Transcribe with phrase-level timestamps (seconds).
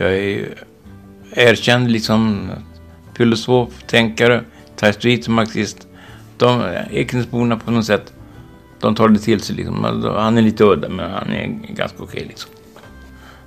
[0.00, 0.54] Jag är
[1.32, 2.50] erkänd liksom
[3.16, 4.44] filosof, tänkare,
[4.76, 5.88] taistoid som marxist.
[6.36, 8.12] De, Ekenäsborna på något sätt,
[8.80, 9.84] de tar det till sig liksom.
[10.16, 12.50] Han är lite udda men han är ganska okej liksom.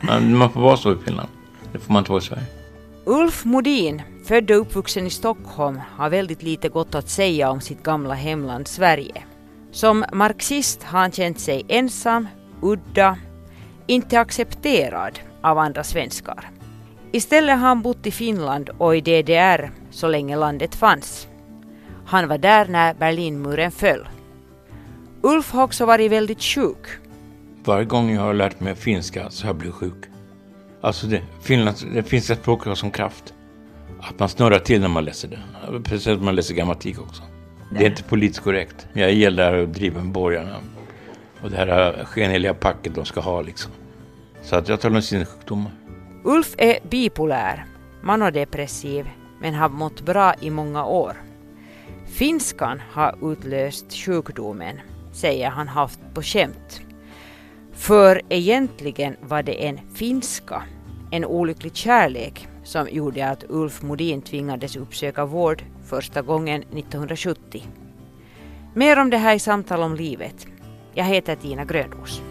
[0.01, 1.29] Man, man får vara så i Finland.
[1.71, 2.45] Det får man inte vara i Sverige.
[3.05, 7.83] Ulf Modin, född och uppvuxen i Stockholm, har väldigt lite gott att säga om sitt
[7.83, 9.23] gamla hemland Sverige.
[9.71, 12.27] Som marxist har han känt sig ensam,
[12.61, 13.17] udda,
[13.87, 16.49] inte accepterad av andra svenskar.
[17.11, 21.27] Istället har han bott i Finland och i DDR så länge landet fanns.
[22.05, 24.07] Han var där när Berlinmuren föll.
[25.21, 26.87] Ulf har också varit väldigt sjuk.
[27.65, 30.03] Varje gång jag har lärt mig finska så har jag blivit sjuk.
[30.81, 33.33] Alltså det, Finland, det finska språket har som kraft.
[34.01, 35.39] Att man snurrar till när man läser det.
[35.83, 37.23] Precis som man läser grammatik också.
[37.71, 38.87] Det är inte politiskt korrekt.
[38.93, 40.55] Jag gillar att driva med borgarna.
[41.41, 43.71] Och det här skenheliga packet de ska ha liksom.
[44.43, 45.71] Så att jag talar om sinnessjukdomar.
[46.23, 47.65] Ulf är bipolär,
[48.01, 49.09] manodepressiv,
[49.41, 51.13] men har mått bra i många år.
[52.05, 54.79] Finskan har utlöst sjukdomen,
[55.13, 56.81] säger han haft på skämt.
[57.73, 60.63] För egentligen var det en finska,
[61.11, 67.67] en olycklig kärlek, som gjorde att Ulf Modin tvingades uppsöka vård första gången 1970.
[68.73, 70.47] Mer om det här i Samtal om livet.
[70.93, 72.21] Jag heter Tina Grönros.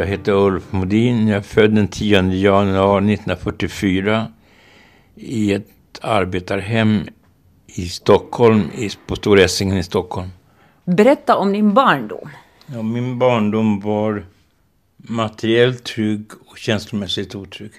[0.00, 1.28] Jag heter Ulf Modin.
[1.28, 4.28] Jag är född den 10 januari 1944
[5.14, 7.08] i ett arbetarhem
[7.66, 8.62] i Stockholm,
[9.06, 10.28] på Stora Essingen i Stockholm.
[10.84, 12.28] Berätta om din barndom.
[12.66, 14.24] Ja, min barndom var
[14.96, 17.72] materiellt trygg och känslomässigt otrygg.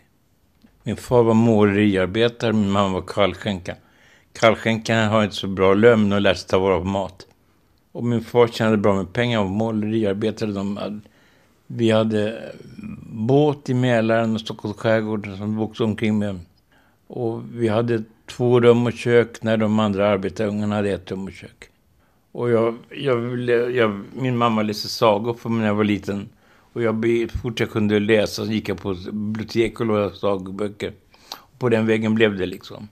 [0.83, 3.75] Min far var måleriarbetare, min mamma var kallskänka.
[4.33, 7.25] Kallskänkan har inte så bra lön, de lärde sig ta vara på mat.
[7.91, 10.51] Och min far tjänade bra med pengar och måleriarbetare.
[10.51, 10.99] De hade,
[11.75, 12.51] vi hade
[13.03, 16.39] båt i Mälaren och Stockholms skärgård som vi åkte omkring med.
[17.07, 21.31] Och vi hade två rum och kök när de andra arbetarungarna hade ett rum och
[21.31, 21.69] kök.
[22.31, 23.39] Och jag, jag,
[23.71, 26.29] jag, min mamma läste sagor för mig när jag var liten.
[26.73, 27.05] Och jag,
[27.41, 30.93] fort jag kunde läsa så gick jag på bibliotek och lånade sagoböcker.
[31.57, 32.87] På den vägen blev det liksom.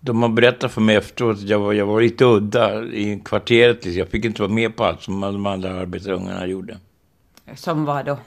[0.00, 3.84] De har berättat för mig efteråt att jag var, jag var lite udda i kvarteret.
[3.84, 3.98] Liksom.
[3.98, 6.78] Jag fick inte vara med på allt som de andra arbetarungarna gjorde.
[7.54, 8.18] Som vad då?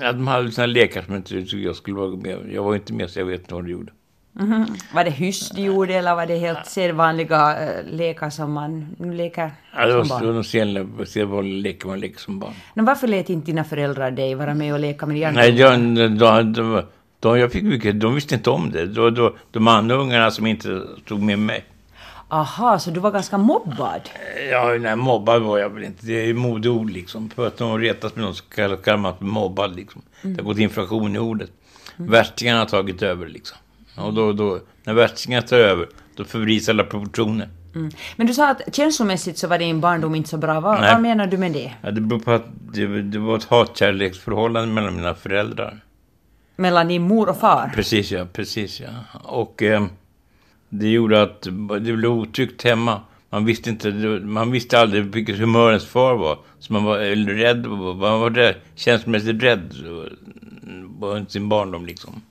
[0.00, 2.38] Ja, de hade sådana lekar som jag inte jag skulle vara med.
[2.52, 3.92] Jag var inte med så jag vet inte vad de gjorde.
[4.40, 4.94] Mm -hmm.
[4.94, 9.50] Var det hyss du gjorde eller var det helt sedvanliga äh, lekar som man leker
[9.76, 10.24] var, som barn?
[10.24, 12.52] Det var sedvanliga lekar man leker som barn.
[12.74, 15.34] Men varför lät inte dina föräldrar dig vara med och leka med hjärnan?
[15.34, 16.82] Nej, jag, då, då,
[17.20, 18.86] då, jag fick mycket, de visste inte om det.
[18.86, 21.64] Då, då, de andra ungarna som inte stod med mig.
[22.32, 24.00] Aha, så du var ganska mobbad?
[24.50, 26.06] Ja, nej, mobbad var jag väl inte.
[26.06, 27.30] Det är ju modeord liksom.
[27.30, 30.02] För att de retas med någon så kallar man mobbad liksom.
[30.22, 30.36] Mm.
[30.36, 31.50] Det har gått inflation i ordet.
[31.98, 32.10] Mm.
[32.10, 33.58] Värstingarna har tagit över liksom.
[33.96, 37.48] Och då, då, när värstingar tar över, då förvrids alla proportioner.
[37.74, 37.90] Mm.
[38.16, 40.60] Men du sa att känslomässigt så var din barndom inte så bra.
[40.60, 41.72] Vad, vad menar du med det?
[41.82, 45.80] Ja, det beror på att det, det var ett hatkärleksförhållande mellan mina föräldrar.
[46.56, 47.72] Mellan din mor och far?
[47.74, 48.88] Precis ja, precis ja.
[49.22, 49.86] Och eh,
[50.70, 51.42] det gjorde att
[51.80, 53.00] det blev otryggt hemma.
[53.30, 53.90] Man visste, inte,
[54.22, 56.38] man visste aldrig vilket humör ens far var.
[56.58, 56.98] Så man var
[57.34, 59.74] rädd, man var rädd, känslomässigt rädd
[61.00, 62.22] på sin barndom liksom.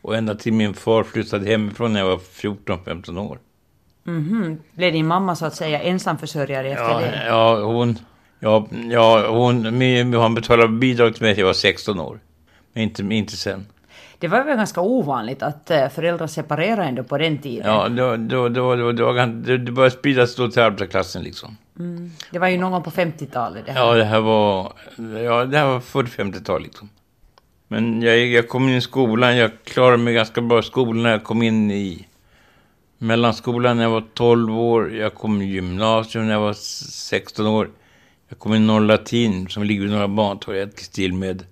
[0.00, 3.38] Och ända till min far flyttade hemifrån när jag var 14-15 år.
[4.06, 4.56] Mm -hmm.
[4.74, 7.24] Blev din mamma så att säga ensamförsörjare efter ja, det?
[7.26, 7.98] Ja, hon,
[8.40, 9.64] ja, ja, hon,
[10.14, 12.20] hon betalade bidrag till mig när jag var 16 år.
[12.72, 13.66] Men inte, inte sen.
[14.18, 17.72] Det var väl ganska ovanligt att eh, föräldrar separerade ändå på den tiden?
[17.72, 21.56] Ja, det, det, det, det, det, det, det började spridas då till arbetarklassen liksom.
[21.78, 22.10] Mm.
[22.30, 23.80] Det var ju någon gång på 50-talet det här.
[23.80, 24.72] Ja, det här var,
[25.24, 26.88] ja, det här var 40-50-tal liksom.
[27.68, 31.10] Men jag, jag kom in i skolan, jag klarade mig ganska bra i skolan när
[31.10, 32.06] jag kom in i
[32.98, 34.94] mellanskolan när jag var 12 år.
[34.94, 37.70] Jag kom i gymnasium när jag var 16 år.
[38.28, 41.44] Jag kom in i Norr Latin som ligger vid Norra Bantorget i stil med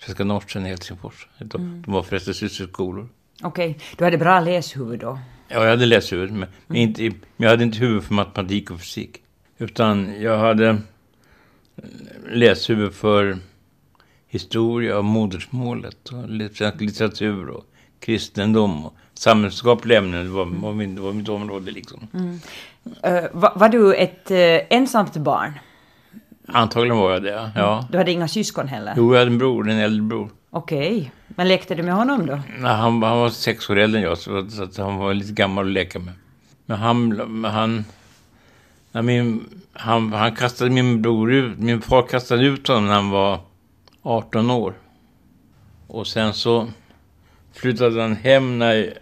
[0.00, 1.26] Svenska Norsen i Helsingfors.
[1.38, 1.82] De, mm.
[1.82, 3.08] de var förresten systerskolor.
[3.42, 3.82] Okej, okay.
[3.98, 5.18] du hade bra läshuvud då?
[5.48, 6.32] Ja, jag hade läshuvud.
[6.32, 6.82] Men, mm.
[6.82, 9.22] inte, men jag hade inte huvud för matematik och fysik.
[9.58, 10.78] Utan jag hade
[12.30, 13.38] läshuvud för
[14.28, 16.30] historia och modersmålet och
[16.78, 17.64] litteratur och
[18.00, 20.24] kristendom och samhällsskapliga ämnen.
[20.24, 22.08] Det var, var, min, det var mitt område liksom.
[22.14, 22.40] Mm.
[23.06, 25.52] Uh, var, var, du ett uh, ensamt barn?
[26.46, 27.86] Antagligen var jag det, ja.
[27.90, 28.94] Du hade inga syskon heller?
[28.96, 30.30] Jo, jag hade en bror, en äldre bror.
[30.50, 30.96] Okej.
[30.96, 31.10] Okay.
[31.28, 32.40] Men lekte du med honom då?
[32.58, 35.32] Nej, han, han var sex år äldre än jag, så, så att han var lite
[35.32, 36.14] gammal att leka med.
[36.66, 37.44] Men han...
[37.44, 37.84] han
[38.96, 43.10] när min, han, han kastade min bror ut, min far kastade ut honom när han
[43.10, 43.40] var
[44.02, 44.74] 18 år.
[45.86, 46.68] Och sen så
[47.52, 48.98] flyttade han hem när,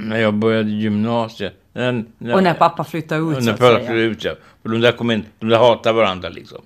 [0.00, 1.54] när jag började gymnasiet.
[1.72, 4.34] När, när, och när pappa flyttade ut, När pappa flyttade ut, ja.
[4.62, 6.62] För de där kom in, de där hatar varandra liksom.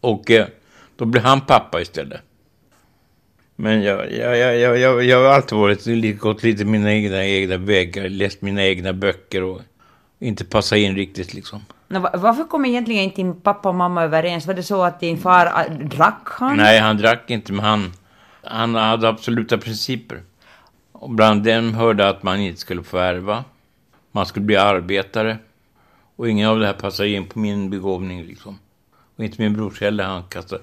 [0.00, 0.46] Och eh,
[0.96, 2.20] då blev han pappa istället.
[3.56, 8.08] Men jag, jag, jag, jag, jag, har alltid varit, gått lite mina egna, egna vägar,
[8.08, 9.60] läst mina egna böcker och
[10.18, 11.60] inte passat in riktigt liksom.
[11.88, 14.46] Varför kom egentligen inte din pappa och mamma överens?
[14.46, 16.56] Var det så att din far äh, drack han?
[16.56, 17.92] Nej, han drack inte, men han,
[18.42, 20.22] han hade absoluta principer.
[20.98, 23.44] Och bland dem hörde att man inte skulle få ärva.
[24.12, 25.38] Man skulle bli arbetare.
[26.16, 28.58] Och ingen av det här passade in på min begåvning liksom.
[29.16, 30.04] Och inte min brors heller.
[30.04, 30.62] Han kastade,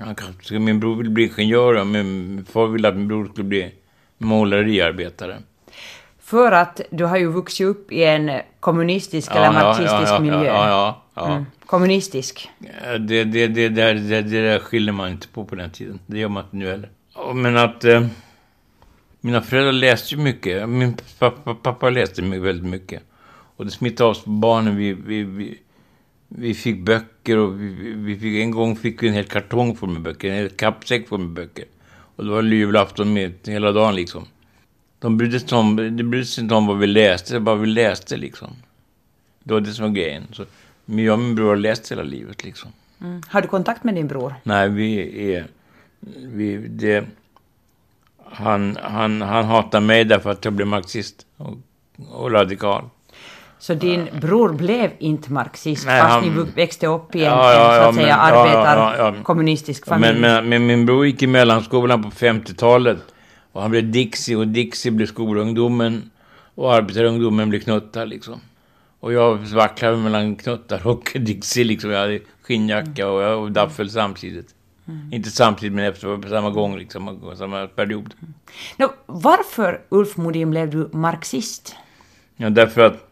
[0.00, 3.48] han kastade, min bror ville bli ingenjör och min far ville att min bror skulle
[3.48, 3.74] bli
[4.18, 5.38] måleriarbetare.
[6.20, 10.20] För att du har ju vuxit upp i en kommunistisk ja, eller marxistisk ja, ja,
[10.20, 10.44] miljö.
[10.44, 11.46] Ja, ja, mm.
[11.66, 12.50] Kommunistisk.
[12.98, 15.98] Det, det, det, där, det, det där skiljer man inte på på den tiden.
[16.06, 16.90] Det gör man inte nu heller.
[17.34, 17.84] Men att...
[17.84, 18.06] Eh,
[19.24, 20.68] mina föräldrar läste ju mycket.
[20.68, 23.02] Min pappa, pappa läste väldigt mycket.
[23.56, 24.76] Och det smittade av sig på barnen.
[24.76, 25.58] Vi, vi, vi,
[26.28, 29.90] vi fick böcker och vi, vi fick, en gång fick vi en hel kartong full
[29.90, 30.28] med böcker.
[30.28, 31.64] En hel kappsäck full med böcker.
[32.16, 34.24] Och det var julafton med hela dagen liksom.
[34.98, 38.16] De brydde sig, om, de brydde sig inte om vad vi läste, bara vi läste
[38.16, 38.50] liksom.
[39.44, 40.22] Det var det som var grejen.
[40.32, 40.44] Så,
[40.84, 42.70] men jag och min bror har läst hela livet liksom.
[43.00, 43.22] Mm.
[43.28, 44.34] Har du kontakt med din bror?
[44.42, 45.46] Nej, vi är...
[46.16, 47.04] Vi, det,
[48.32, 51.56] han, han, han hatar mig därför att jag blev marxist och,
[52.10, 52.84] och radikal.
[53.58, 57.52] Så din bror blev inte marxist Nej, fast han, ni växte upp i en, ja,
[57.52, 60.12] ja, en så att säga arbetar ja, kommunistisk familj?
[60.12, 62.98] Men, men, men, min bror gick i mellanskolan på 50-talet
[63.52, 66.10] och han blev Dixie och Dixie blev skolungdomen
[66.54, 68.40] och arbetarungdomen blev knuttar liksom.
[69.00, 71.90] Och jag vacklade mellan knuttar och Dixie liksom.
[71.90, 74.54] Jag hade skinnjacka och, och daffel samtidigt.
[74.88, 75.12] Mm.
[75.12, 78.14] Inte samtidigt men efter på samma gång liksom, samma period.
[78.22, 78.34] Mm.
[78.76, 81.76] No, varför Ulf Modin blev du marxist?
[82.36, 83.08] Ja, därför att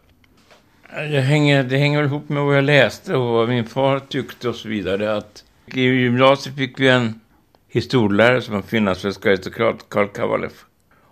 [0.95, 4.49] jag hänger, det hänger väl ihop med vad jag läste och vad min far tyckte
[4.49, 5.17] och så vidare.
[5.17, 7.21] Att I gymnasiet fick vi en
[7.67, 10.51] historielärare som var finlandssvensk aristokrat, Karl Kavalev.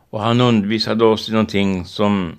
[0.09, 2.38] Och han undervisade oss i någonting som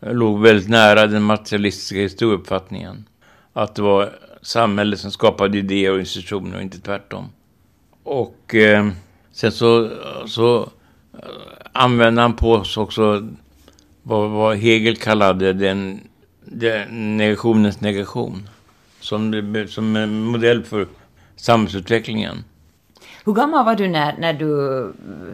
[0.00, 3.04] låg väldigt nära den materialistiska historieuppfattningen.
[3.52, 4.12] Att det var
[4.42, 7.28] samhället som skapade idéer och institutioner och inte tvärtom.
[8.08, 8.88] Och eh,
[9.32, 9.90] sen så,
[10.26, 10.60] så
[11.12, 11.18] eh,
[11.72, 13.28] använde han på oss också
[14.02, 16.00] vad, vad Hegel kallade den,
[16.44, 18.48] den negationens negation.
[19.00, 20.86] Som, som en modell för
[21.36, 22.44] samhällsutvecklingen.
[23.24, 24.92] Hur gammal var du när, när du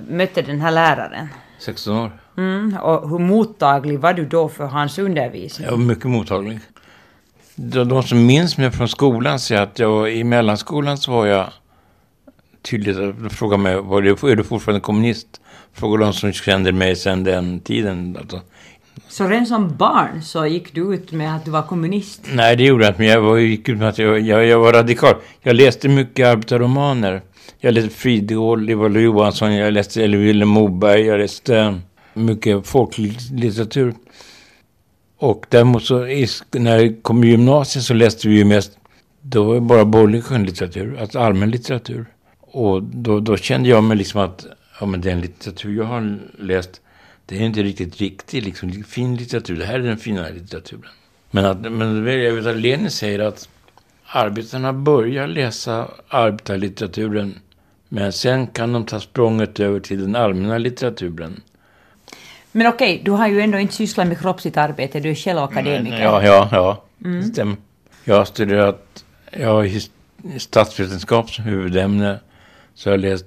[0.09, 1.29] mötte den här läraren?
[1.59, 2.11] 16 år.
[2.37, 5.65] Mm, och hur mottaglig var du då för hans undervisning?
[5.65, 6.61] Jag var mycket mottaglig.
[7.55, 11.47] De, de som minns mig från skolan säger att jag i mellanskolan så var jag
[12.71, 15.41] tydligt att fråga mig, var det, är du fortfarande kommunist?
[15.73, 18.17] Fråga de som kände mig sedan den tiden.
[18.21, 18.41] Alltså.
[19.09, 22.21] Så redan som barn så gick du ut med att du var kommunist?
[22.33, 24.59] Nej, det gjorde jag inte, men jag var, gick ut med att jag, jag, jag
[24.59, 25.15] var radikal.
[25.43, 27.23] Jag läste mycket arbetarromaner.
[27.59, 31.81] Jag läste Fridegård, Ivar Johansson, jag läste Vilhelm Moberg, jag läste
[32.15, 33.95] mycket folklig litteratur.
[35.19, 35.99] Och däremot så,
[36.53, 38.79] när jag kom i gymnasiet så läste vi ju mest,
[39.21, 42.07] då var det bara borgerlig skönlitteratur, alltså allmän litteratur.
[42.55, 44.47] Och då, då kände jag mig liksom att,
[44.81, 46.81] ja men den litteratur jag har läst,
[47.27, 49.57] det är inte riktigt riktig, liksom fin litteratur.
[49.57, 50.91] Det här är den fina litteraturen.
[51.31, 53.49] Men, att, men jag vet att Lenin säger att
[54.07, 57.35] arbetarna börjar läsa arbetarlitteraturen
[57.89, 61.41] men sen kan de ta språnget över till den allmänna litteraturen.
[62.53, 66.03] Men okej, du har ju ändå inte sysslat med kroppsligt arbete, du är själv akademiker.
[66.03, 66.85] Ja, ja, ja.
[67.05, 67.23] Mm.
[67.23, 67.57] Stämmer.
[68.05, 69.71] Jag har studerat, jag har
[70.39, 72.21] statsvetenskap som huvudämne,
[72.75, 73.27] så jag har läst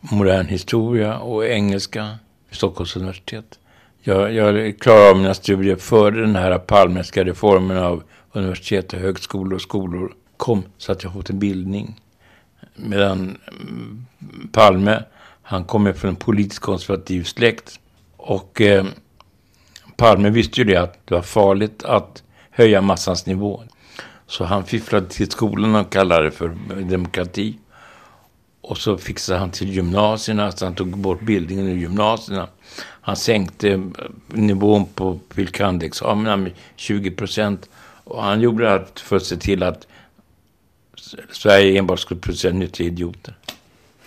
[0.00, 2.18] modern historia och engelska
[2.48, 3.58] vid Stockholms universitet.
[4.00, 8.02] Jag, jag klarade av mina studier före den här Palmeska reformen av
[8.32, 12.00] universitet och högskolor och skolor kom, så att jag fått en bildning.
[12.74, 14.06] Medan mm,
[14.52, 15.02] Palme,
[15.42, 17.80] han kommer från en politiskt konservativ släkt.
[18.16, 18.86] Och eh,
[19.96, 23.62] Palme visste ju det att det var farligt att höja massans nivå.
[24.26, 26.56] Så han fifflade till skolan och kallade det för
[26.90, 27.58] demokrati.
[28.66, 32.48] Och så fixade han till gymnasierna, så han tog bort bildningen i gymnasierna.
[32.82, 33.80] Han sänkte eh,
[34.26, 35.50] nivån på fil.
[36.12, 37.68] med 20 procent.
[38.04, 39.86] Och han gjorde det för att se till att
[41.32, 43.34] Sverige enbart skulle producera nyttiga idioter.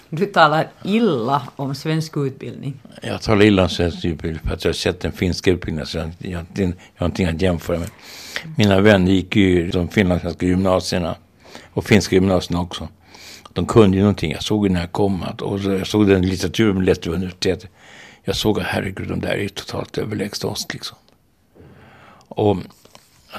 [0.10, 2.74] Du talar illa om svensk utbildning.
[3.02, 5.86] Jag talar illa om svensk utbildning för att jag har sett den finska utbildningen.
[5.86, 7.90] Så jag, jag, jag har ingenting att jämföra med.
[8.58, 11.16] Mina vänner gick ju de finlandssvenska gymnasierna
[11.74, 12.88] och finska gymnasierna också.
[13.60, 14.32] De kunde ju någonting.
[14.32, 17.70] Jag såg ju när jag kom och jag såg den litteraturen med läste universitetet.
[18.24, 20.98] Jag såg att herregud, de där är ju totalt överlägsna oss liksom.
[22.28, 22.58] Och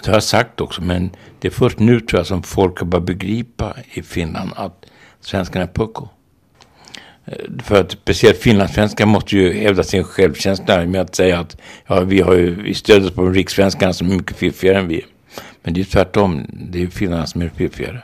[0.05, 2.87] det har jag sagt också, men det är först nu tror jag som folk har
[2.87, 4.87] börjat begripa i Finland att
[5.21, 6.09] svenskarna är pucko.
[7.25, 12.01] Eh, för att speciellt finlandssvenskar måste ju hävda sin självkänsla med att säga att ja,
[12.01, 15.05] vi, har ju, vi stöder oss på rikssvenskarna som är mycket fiffigare än vi.
[15.63, 18.03] Men det är tvärtom, det är finnarna som är fiffigare.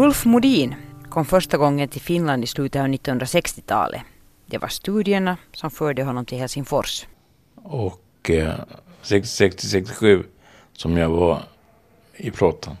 [0.00, 0.74] Ulf Modin
[1.08, 4.02] kom första gången till Finland i slutet av 1960-talet.
[4.46, 7.06] Det var studierna som förde honom till Helsingfors.
[7.54, 8.54] Och eh,
[9.02, 10.24] 66-67
[10.72, 11.42] som jag var
[12.16, 12.76] i flottan.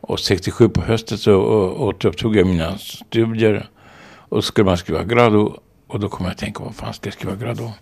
[0.00, 1.34] Och 67 på hösten så
[1.72, 3.68] återupptog jag mina studier.
[4.04, 5.60] Och så skulle man skriva grado.
[5.86, 7.72] Och då kom jag att tänka, vad fan ska jag skriva grad om?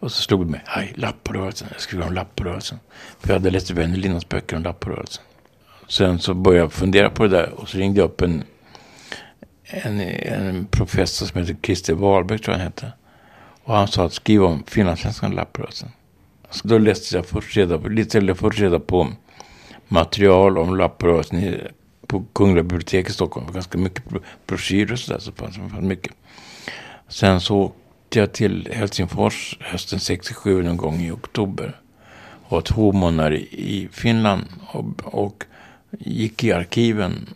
[0.00, 1.68] Och så slog det mig, hej, lapprörelsen.
[1.72, 2.78] Jag skrev om lapprörelsen.
[3.18, 5.24] För jag hade läst Wenner böcker om lapprörelsen.
[5.92, 8.44] Sen så började jag fundera på det där och så ringde jag upp en,
[9.64, 12.92] en, en professor som heter Christer Wahlberg, tror jag han hette.
[13.64, 15.88] Och han sa att skriva om finlandssvenskan lapprörelsen.
[16.50, 19.08] Så då läste jag först reda på, lite först reda på
[19.88, 21.60] material om lapprörelsen
[22.06, 23.52] på Kungliga biblioteket i Stockholm.
[23.52, 24.04] Ganska mycket
[24.46, 25.18] broschyrer och sådär.
[25.18, 26.12] Så fanns det mycket.
[27.08, 31.80] Sen så åkte jag till Helsingfors hösten 67 någon gång i oktober.
[32.42, 34.44] Och var två månader i Finland.
[34.72, 35.44] Och, och
[35.98, 37.28] gick i arkiven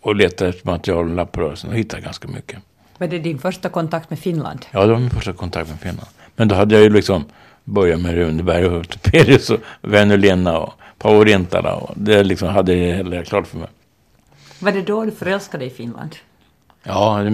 [0.00, 2.58] och letade efter material om lapprörelsen och hittade ganska mycket.
[2.98, 4.66] Var det din första kontakt med Finland?
[4.70, 6.08] Ja, det var min första kontakt med Finland.
[6.36, 7.24] Men då hade jag ju liksom
[7.64, 11.74] börjat med Runeberg och Ortopedius och Väinö Linna och Paavo Rintala.
[11.74, 13.68] Och det liksom hade jag hela klart för mig.
[14.58, 16.16] Var det då du förälskade dig i Finland?
[16.82, 17.30] Ja, du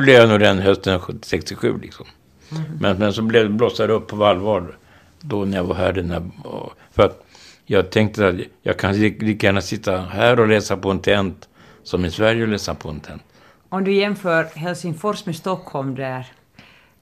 [0.00, 2.06] blev jag nog redan hösten 67 liksom.
[2.50, 2.62] Mm.
[2.80, 4.76] Men, men så blev det blossade upp på allvar
[5.20, 5.92] då när jag var här.
[5.92, 6.22] Den här,
[6.92, 7.24] för att
[7.70, 11.48] jag tänkte att jag kan lika gärna sitta här och läsa på en tent
[11.82, 13.22] som i Sverige och läsa på en tent.
[13.68, 16.26] Om du jämför Helsingfors med Stockholm där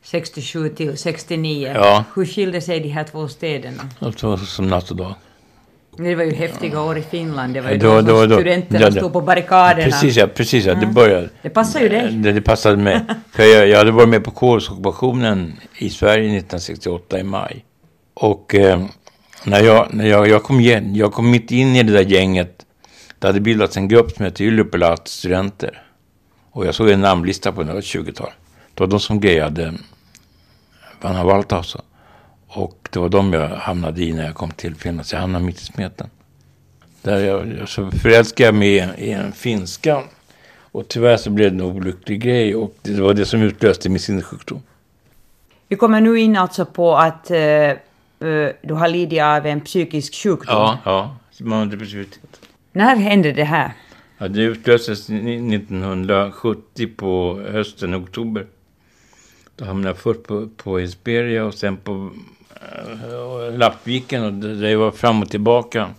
[0.03, 2.05] 67 till 69, ja.
[2.15, 3.83] hur skilde sig de här två städerna?
[3.99, 5.15] Alltså, som natt och dag.
[5.97, 7.55] Det var ju häftiga år i Finland.
[7.55, 9.85] Det var ju då, då, då studenterna ja, stod på barrikaderna.
[9.85, 10.27] Precis, ja.
[10.27, 10.75] Precis, ja.
[10.75, 11.29] Det började.
[11.43, 12.13] Det passade ju dig.
[12.13, 13.01] Det, det passade mig.
[13.33, 17.65] För jag, jag hade varit med på kårockupationen i Sverige 1968 i maj.
[18.15, 18.87] Och eh,
[19.47, 22.67] när jag, när jag, jag kom igen, jag kom mitt in i det där gänget.
[23.19, 25.83] Det hade bildats en grupp som hette Yliopilat studenter.
[26.51, 28.31] Och jag såg en namnlista på några 20-tal.
[28.75, 29.75] Det var de som grejade
[31.01, 31.81] Vanna Valtausa.
[32.47, 35.07] Och det var de jag hamnade i när jag kom till Finland.
[35.07, 36.11] Så jag hamnade mitt i smeten.
[37.03, 40.03] Där jag, så förälskade jag mig i en finska.
[40.73, 42.55] Och tyvärr så blev det en olycklig grej.
[42.55, 44.63] Och det var det som utlöste min sinnessjukdom.
[45.69, 47.73] Vi kommer nu in alltså på att eh
[48.63, 50.57] du har lidit av en psykisk sjukdom.
[50.57, 51.17] Ja, ja.
[51.41, 52.41] Mandepressivitet.
[52.73, 53.73] När hände det här?
[54.19, 58.47] Ja, det utlöstes 1970 på hösten, oktober.
[59.57, 62.11] Då hamnade jag först på, på Hesperia och sen på
[62.51, 65.91] äh, Lappviken och där jag var fram och tillbaka.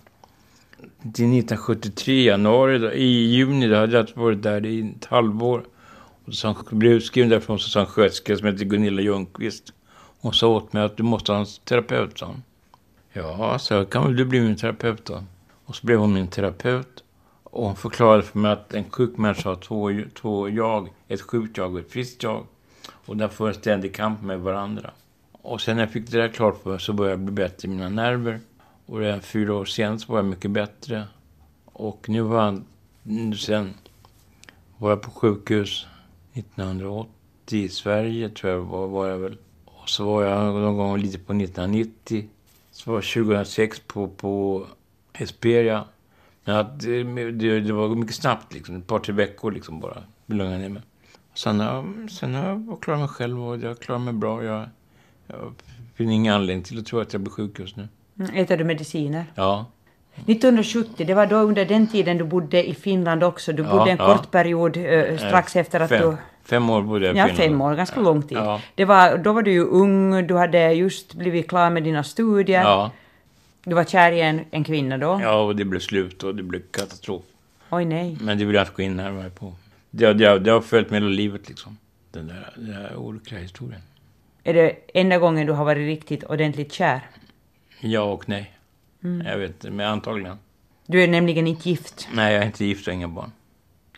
[1.01, 5.63] Till 1973, januari, då, i juni, då hade jag varit där i ett halvår.
[6.25, 9.73] Och så blev utskriven därifrån så sa en sköterska som heter Gunilla Ljungqvist.
[10.21, 12.43] Hon sa åt mig att du måste ha en terapeut, sa hon.
[13.13, 15.23] Ja, så kan väl du bli min terapeut då.
[15.65, 17.03] Och så blev hon min terapeut.
[17.43, 20.89] Och hon förklarade för mig att en sjuk människa har två, två jag.
[21.07, 22.45] Ett sjukt jag och ett friskt jag.
[22.89, 24.91] Och där får en ständig kamp med varandra.
[25.31, 27.67] Och sen när jag fick det där klart för mig så började jag bli bättre
[27.67, 28.39] i mina nerver.
[28.85, 31.03] Och redan fyra år senare så var jag mycket bättre.
[31.65, 32.63] Och nu var jag,
[33.37, 33.73] sen
[34.77, 35.87] var jag på sjukhus
[36.33, 37.09] 1980
[37.49, 39.37] i Sverige, tror jag var, var jag väl.
[39.89, 42.27] Så var jag någon gång lite på 1990.
[42.71, 44.65] Så var jag 2006 på, på
[45.13, 45.85] Hesperia.
[46.43, 48.75] Men att det, det, var mycket snabbt, liksom.
[48.75, 50.03] ett par, tre veckor liksom bara.
[50.25, 50.81] Lugnade ner mig.
[51.33, 54.43] Sen har, sen har jag klarat mig själv och jag klarar mig bra.
[54.43, 54.69] Jag,
[55.27, 55.53] jag
[55.95, 57.87] finner ingen anledning till att tro att jag blir sjuk just nu.
[58.19, 59.25] Mm, äter du mediciner?
[59.35, 59.65] Ja.
[60.25, 63.53] 1970, det var då under den tiden du bodde i Finland också.
[63.53, 66.17] Du bodde ja, en kort period äh, strax efter att fem, du...
[66.49, 67.39] Fem år bodde jag i Finland.
[67.39, 68.37] Ja, fem år, ganska lång tid.
[68.37, 68.61] Ja.
[68.75, 72.61] Det var, då var du ju ung, du hade just blivit klar med dina studier.
[72.61, 72.91] Ja.
[73.63, 75.19] Du var kär i en, en kvinna då?
[75.23, 77.23] Ja, och det blev slut och det blev katastrof.
[77.69, 78.17] Oj, nej.
[78.21, 79.53] Men det vill jag inte gå in närmare på.
[79.89, 81.77] Det, det, det har följt med hela livet liksom.
[82.11, 83.81] Den där, den där olyckliga historien.
[84.43, 87.01] Är det enda gången du har varit riktigt ordentligt kär?
[87.79, 88.53] Ja och nej.
[89.25, 90.37] Jag vet inte, men antagligen.
[90.85, 92.07] Du är nämligen inte gift.
[92.13, 93.31] Nej, jag är inte gift och inga barn.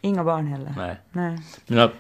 [0.02, 0.74] Inga barn heller.
[0.78, 0.96] Nej.
[1.12, 1.40] Nej.
[1.68, 1.94] Men att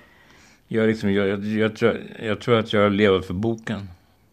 [0.71, 3.89] jag, liksom, jag, jag, jag, tror, jag tror att jag lever för boken.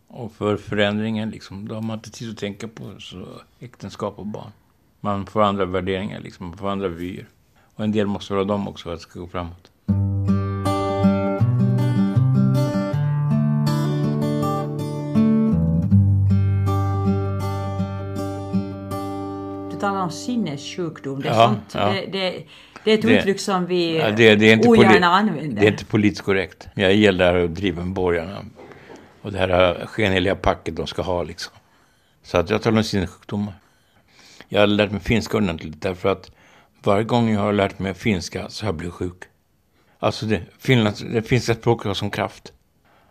[0.09, 1.69] Och för förändringen liksom.
[1.69, 3.26] Då har man inte tid att tänka på så
[3.61, 4.50] äktenskap och barn.
[5.00, 6.47] Man får andra värderingar liksom.
[6.47, 7.28] Man får andra vyer.
[7.75, 9.71] Och en del måste vara dem också för att det ska gå framåt.
[19.71, 21.21] Du talar om sinnessjukdom.
[21.23, 21.93] Det är, Ja, sånt, ja.
[21.93, 22.45] Det, det,
[22.87, 25.61] det är ett Det- uttryck som vi Ja, det, det är inte ogärna använder.
[25.61, 26.69] Det är inte politiskt korrekt.
[26.75, 28.45] Jag gillar att driva med borgarna.
[29.23, 31.52] Och det här skenheliga packet de ska ha liksom.
[32.23, 33.55] Så att jag talar om sinnessjukdomar.
[34.49, 36.31] Jag har lärt mig finska ordentligt därför att
[36.83, 39.23] varje gång jag har lärt mig finska så har jag blivit sjuk.
[39.99, 42.52] Alltså det, Finlands, det finska språket har som kraft.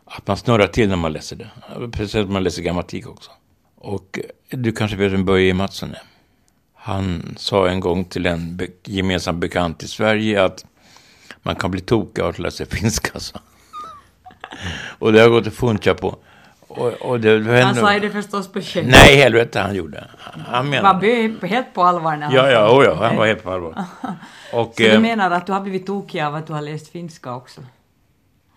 [0.05, 1.49] Att man snurrar till när man läser det.
[1.91, 3.31] Precis som man läser grammatik också.
[3.75, 6.01] Och eh, du kanske vet vem Börje Mattsson är?
[6.85, 10.65] Han sa en gång till en be- gemensam bekant i Sverige att
[11.43, 13.19] man kan bli tokig av att läsa finska.
[13.19, 13.37] Så.
[14.99, 16.17] Och det har gått att funka på.
[16.67, 18.87] Och, och det, det Han sa det förstås på skämt.
[18.91, 20.07] Nej, helvete han gjorde.
[20.47, 21.27] Han menade...
[21.41, 23.83] Var helt på allvar när han Ja, ja, oh ja, han var helt på allvar.
[24.53, 26.91] Och, Så du eh, menar att du har blivit tokig av att du har läst
[26.91, 27.61] finska också?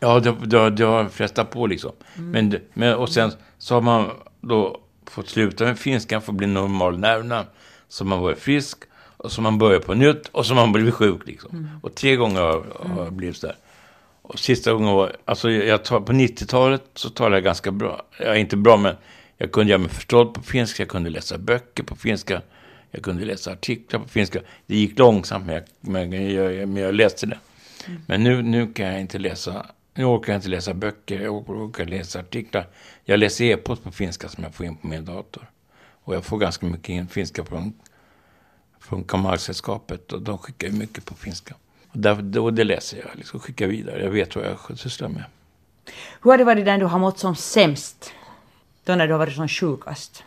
[0.00, 1.92] Ja, det, det, det har frestat på liksom.
[2.14, 4.80] Men, det- men, och sen så har man då
[5.11, 7.47] fått sluta med finskan för att bli normal nervnamn.
[7.88, 8.78] Så man var frisk,
[9.18, 11.80] och så man börjar på nytt och så man blivit sjuk liksom.
[11.83, 13.57] Och tre gånger har, har jag blivit där.
[14.23, 18.02] Och sista gången var, alltså jag tar, på 90-talet så talade jag ganska bra.
[18.18, 18.95] Jag är inte bra men
[19.37, 22.42] jag kunde göra mig förstådd på finska, jag kunde läsa böcker på finska.
[22.90, 24.40] Jag kunde läsa artiklar på finska.
[24.66, 27.38] Det gick långsamt men jag, men jag, men jag läste det.
[28.07, 31.85] Men nu, nu kan jag inte läsa, nu orkar jag inte läsa böcker, jag orkar
[31.85, 32.66] läsa artiklar.
[33.04, 35.50] Jag läser e-post på finska som jag får in på min dator.
[36.09, 37.73] Och jag får ganska mycket in finska från,
[38.81, 41.54] från Kamalsällskapet och de skickar ju mycket på finska.
[41.91, 44.04] Och, där, då, det läser jag, liksom skickar vidare.
[44.04, 45.25] Jag vet vad jag sysslar med.
[46.23, 48.13] Hur har det varit när du har mått som sämst?
[48.85, 50.25] Då när du har varit som sjukast?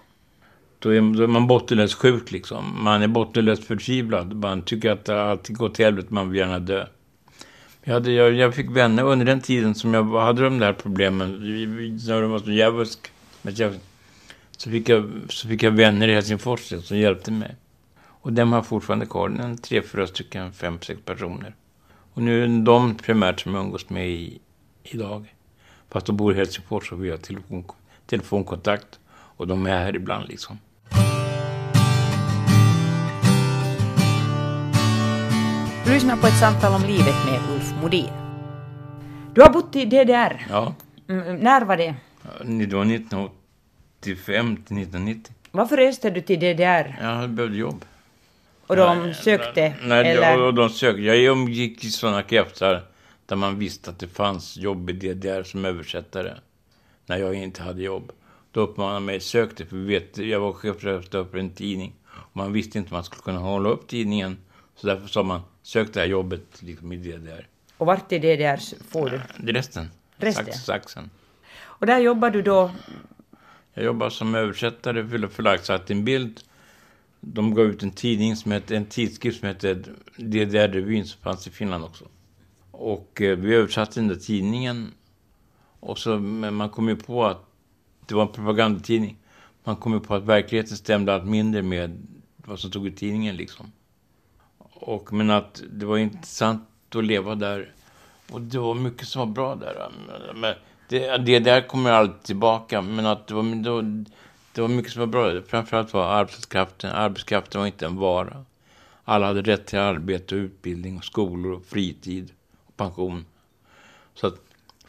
[0.80, 2.84] Då är, då är man bottenlöst sjuk liksom.
[2.84, 4.34] Man är bottenlöst förtvivlad.
[4.34, 6.88] Man tycker att allt går till helvete, man vill gärna dö.
[7.84, 11.32] Jag, hade, jag, jag fick vänner under den tiden som jag hade de där problemen.
[12.08, 13.12] När de var så djävulsk.
[14.62, 17.56] Så fick, jag, så fick jag vänner i Helsingfors som hjälpte mig.
[18.04, 19.30] Och dem har fortfarande kvar.
[19.30, 21.56] En tre, fyra stycken, fem, sex personer.
[22.14, 24.40] Och nu är det de primärt som jag umgås med i,
[24.84, 25.36] idag.
[25.90, 27.64] Fast de bor i Helsingfors och vi har telefon,
[28.06, 29.00] telefonkontakt.
[29.12, 30.60] Och de är här ibland liksom.
[35.86, 38.10] Du lyssnar på ett samtal om livet med Ulf Modin.
[39.34, 40.46] Du har bott i DDR.
[40.50, 40.76] Ja,
[41.08, 41.96] Mm, när var det?
[42.68, 42.86] det var
[44.02, 45.34] 1985 till 1990.
[45.52, 46.98] Varför reste du till DDR?
[47.02, 47.86] Jag behövde jobb.
[48.68, 49.74] Och de sökte?
[49.84, 50.42] Nej, eller?
[50.42, 51.02] och de sökte.
[51.02, 52.84] Jag umgick i sådana kretsar
[53.26, 56.34] där man visste att det fanns jobb i DDR som översättare.
[57.06, 58.12] När jag inte hade jobb.
[58.52, 61.94] Då uppmanade mig, sök det, för vi vet, jag var chefredaktör för en tidning.
[62.08, 64.38] Och man visste inte om man skulle kunna hålla upp tidningen.
[64.76, 67.48] Så därför sa man, sök det här jobbet liksom i DDR.
[67.78, 68.60] Och vart i DDR
[68.90, 69.22] får du?
[69.38, 69.90] Det är resten.
[70.18, 70.46] Resten?
[70.46, 71.10] Sax, saxen.
[71.62, 72.72] Och där jobbar du då?
[73.74, 76.42] Jag jobbade som översättare för förlaget en bild.
[77.20, 79.74] De gav ut en tidning som hette, en tidskrift som hette
[80.18, 82.06] DDR-revyn som fanns i Finland också.
[82.72, 84.92] Och eh, vi översatte den där tidningen.
[85.80, 87.46] Och så, men man kom ju på att
[88.06, 89.18] det var en propagandatidning.
[89.64, 92.08] Man kom ju på att verkligheten stämde allt mindre med
[92.38, 93.72] vad som stod i tidningen liksom.
[94.74, 96.64] Och, men att det var intressant
[96.96, 97.74] att leva där.
[98.32, 99.92] Och det var mycket som var bra där.
[100.36, 100.56] Men
[100.92, 102.82] det, det där kommer alltid tillbaka.
[102.82, 104.06] Men att det var, det var,
[104.54, 105.42] det var mycket som var bra.
[105.48, 106.92] Framförallt var arbetskraften.
[106.92, 108.46] Arbetskraften var inte en vara.
[109.04, 112.32] Alla hade rätt till arbete och utbildning och skolor och fritid
[112.66, 113.26] och pension.
[114.14, 114.36] Så att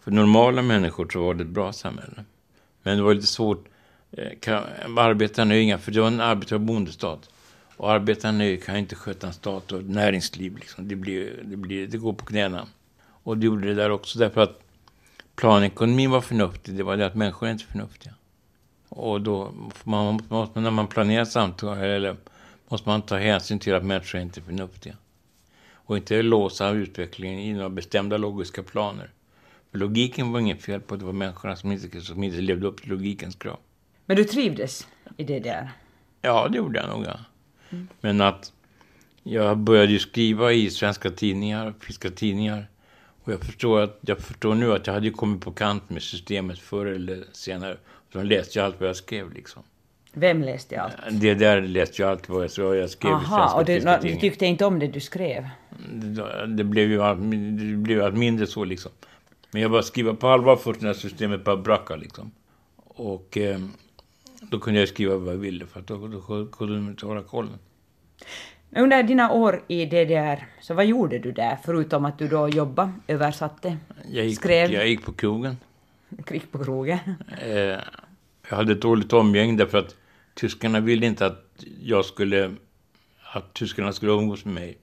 [0.01, 2.25] för normala människor så var det ett bra samhälle.
[2.83, 3.65] Men det var lite svårt.
[4.13, 7.31] Eh, kan- Arbetarna är ju inga, för det var en arbetar och bondestat.
[7.77, 10.57] Och arbetarna är kan ju inte sköta en stat och ett näringsliv.
[10.57, 10.89] Liksom.
[10.89, 12.67] Det, blir, det, blir, det går på knäna.
[13.03, 14.62] Och det gjorde det där också därför att
[15.43, 16.75] planekonomin var förnuftig.
[16.75, 18.15] Det var det att människor är inte förnuftiga.
[18.89, 19.53] Och då
[19.85, 22.17] man, måste man, när man planerar samtal, eller
[22.69, 24.97] måste man ta hänsyn till att människor inte är förnuftiga.
[25.73, 29.11] Och inte låsa utvecklingen i några bestämda logiska planer.
[29.71, 32.81] För logiken var inget fel på, det var människorna som inte, som inte levde upp
[32.81, 33.59] till logikens krav.
[34.07, 35.71] Men du trivdes i DDR?
[36.21, 37.07] Ja, det gjorde jag nog.
[37.07, 37.19] Ja.
[38.01, 38.53] Men att
[39.23, 42.69] jag började ju skriva i svenska tidningar, finska tidningar.
[43.25, 46.59] Och jag förstår, att, jag förstår nu att jag hade kommit på kant med systemet
[46.59, 47.77] förr eller senare.
[48.13, 49.63] Så de läste ju allt vad jag skrev liksom.
[50.13, 50.95] Vem läste allt?
[51.11, 54.17] Det där läste jag allt vad jag så jag skrev Aha, och du, nå, du
[54.17, 55.49] tyckte inte om det du skrev?
[55.93, 57.21] Det, det blev ju allt,
[57.59, 58.93] det blev allt mindre så liksom.
[59.51, 62.33] Men jag började skriva på allvar först när systemet började bracka liksom.
[62.77, 63.61] Och eh,
[64.41, 67.23] då kunde jag skriva vad jag ville för att då, då kunde de inte hålla
[67.23, 67.59] kollen.
[68.77, 72.93] Under dina år i DDR, så vad gjorde du där, förutom att du då jobbade,
[73.09, 73.77] översatte,
[74.11, 75.57] Jag gick, skrev, jag gick på krogen.
[76.25, 76.99] krig på krogen?
[77.43, 77.53] Eh,
[78.49, 79.97] jag hade ett dåligt omgäng därför att
[80.35, 82.55] tyskarna ville inte att jag skulle,
[83.33, 84.79] att tyskarna skulle umgås med mig.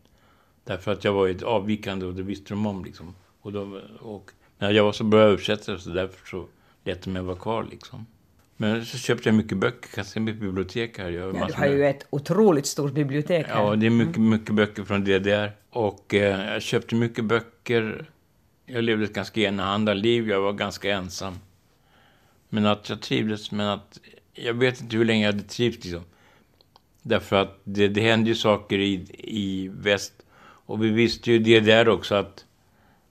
[0.64, 3.16] Därför att jag var ett avvikande och det visste de om liksom.
[3.42, 6.46] Och, då, och när jag var så bra översättare så därför så
[6.84, 8.06] lät de mig vara kvar liksom.
[8.62, 11.10] Men så köpte jag mycket böcker, kan se mitt bibliotek här.
[11.10, 13.64] Jag har Ja, du har ju ett otroligt stort bibliotek här.
[13.64, 15.52] Ja, det är mycket, mycket böcker från DDR.
[15.70, 18.10] Och eh, jag köpte mycket böcker.
[18.66, 20.30] Jag levde ett ganska enahanda liv.
[20.30, 21.34] Jag var ganska ensam.
[22.50, 24.00] Men att jag trivdes, men att
[24.34, 26.04] jag vet inte hur länge jag hade trivts liksom.
[27.02, 30.14] Därför att det, det hände ju saker i, i väst.
[30.42, 32.46] Och vi visste ju DDR också att,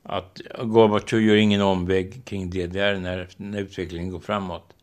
[0.03, 4.75] att Gorbatjov gör ingen omväg kring DDR när, när utvecklingen går framåt.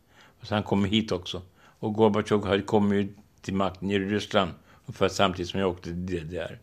[0.45, 1.41] Så han kommer hit också.
[1.79, 4.51] Och Gorbatjov hade kommit till makten i Ryssland
[4.85, 6.57] ungefär samtidigt som jag åkte till DDR.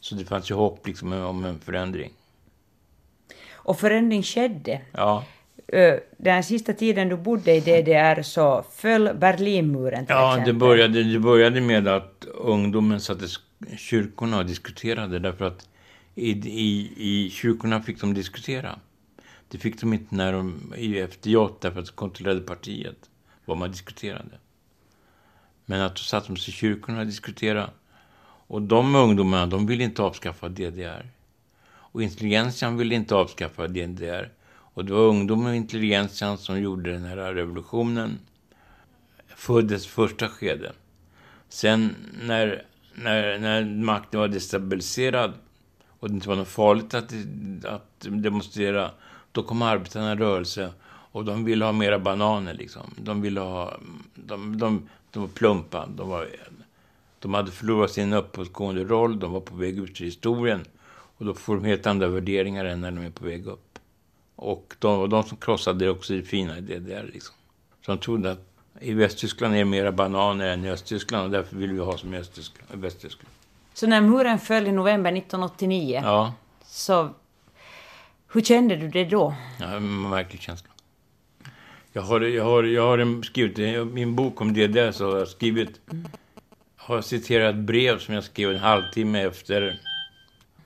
[0.00, 2.10] Så det fanns ju hopp liksom om en förändring.
[3.52, 4.80] Och förändring skedde.
[4.92, 5.24] Ja,
[5.72, 10.54] Ö, Den sista tiden du bodde i DDR så föll Berlinmuren till ja det, exempel.
[10.54, 15.68] började, det började med att ungdomen satt i sk- kyrkorna och diskuterade därför att
[16.14, 18.78] i, i, i kyrkorna fick de diskutera.
[19.50, 23.10] Det fick de inte när de, i FDJ därför att de kontrollerade partiet,
[23.44, 24.38] vad man diskuterade.
[25.66, 27.70] Men att då satt de sig i kyrkorna och diskuterade.
[28.46, 31.10] Och de ungdomarna, de ville inte avskaffa DDR.
[31.66, 34.32] Och intelligentian ville inte avskaffa DDR.
[34.50, 38.18] Och det var ungdomen och intelligentian som gjorde den här revolutionen
[39.40, 40.72] Föddes första skede.
[41.48, 45.32] Sen när, när, när makten var destabiliserad
[46.00, 47.12] och det inte var något farligt att,
[47.64, 48.90] att demonstrera,
[49.32, 50.72] då kom arbetarna i rörelse
[51.12, 52.94] och de ville ha mera bananer liksom.
[52.96, 53.76] De ville ha,
[54.14, 56.28] de, de, de var plumpa, de, var,
[57.18, 61.34] de hade förlorat sin uppåtgående roll, de var på väg ut i historien och då
[61.34, 63.78] får de helt andra värderingar än när de är på väg upp.
[64.36, 67.34] Och de, de som krossade det också det fina i DDR liksom.
[67.86, 68.46] Så de trodde att
[68.80, 72.14] i Västtyskland är det mera bananer än i Östtyskland och därför vill vi ha som
[72.14, 73.28] i Östtyskland, i Västtyskland.
[73.74, 77.10] Så när muren föll i november 1989, Ja, så
[78.32, 79.34] hur kände du det då?
[79.60, 80.68] ja en märklig känsla.
[81.92, 85.28] Jag har, jag har, jag har skrivit, i min bok om DDR så har jag
[85.28, 85.80] skrivit,
[86.76, 89.80] har citerat brev som jag skrev en halvtimme efter.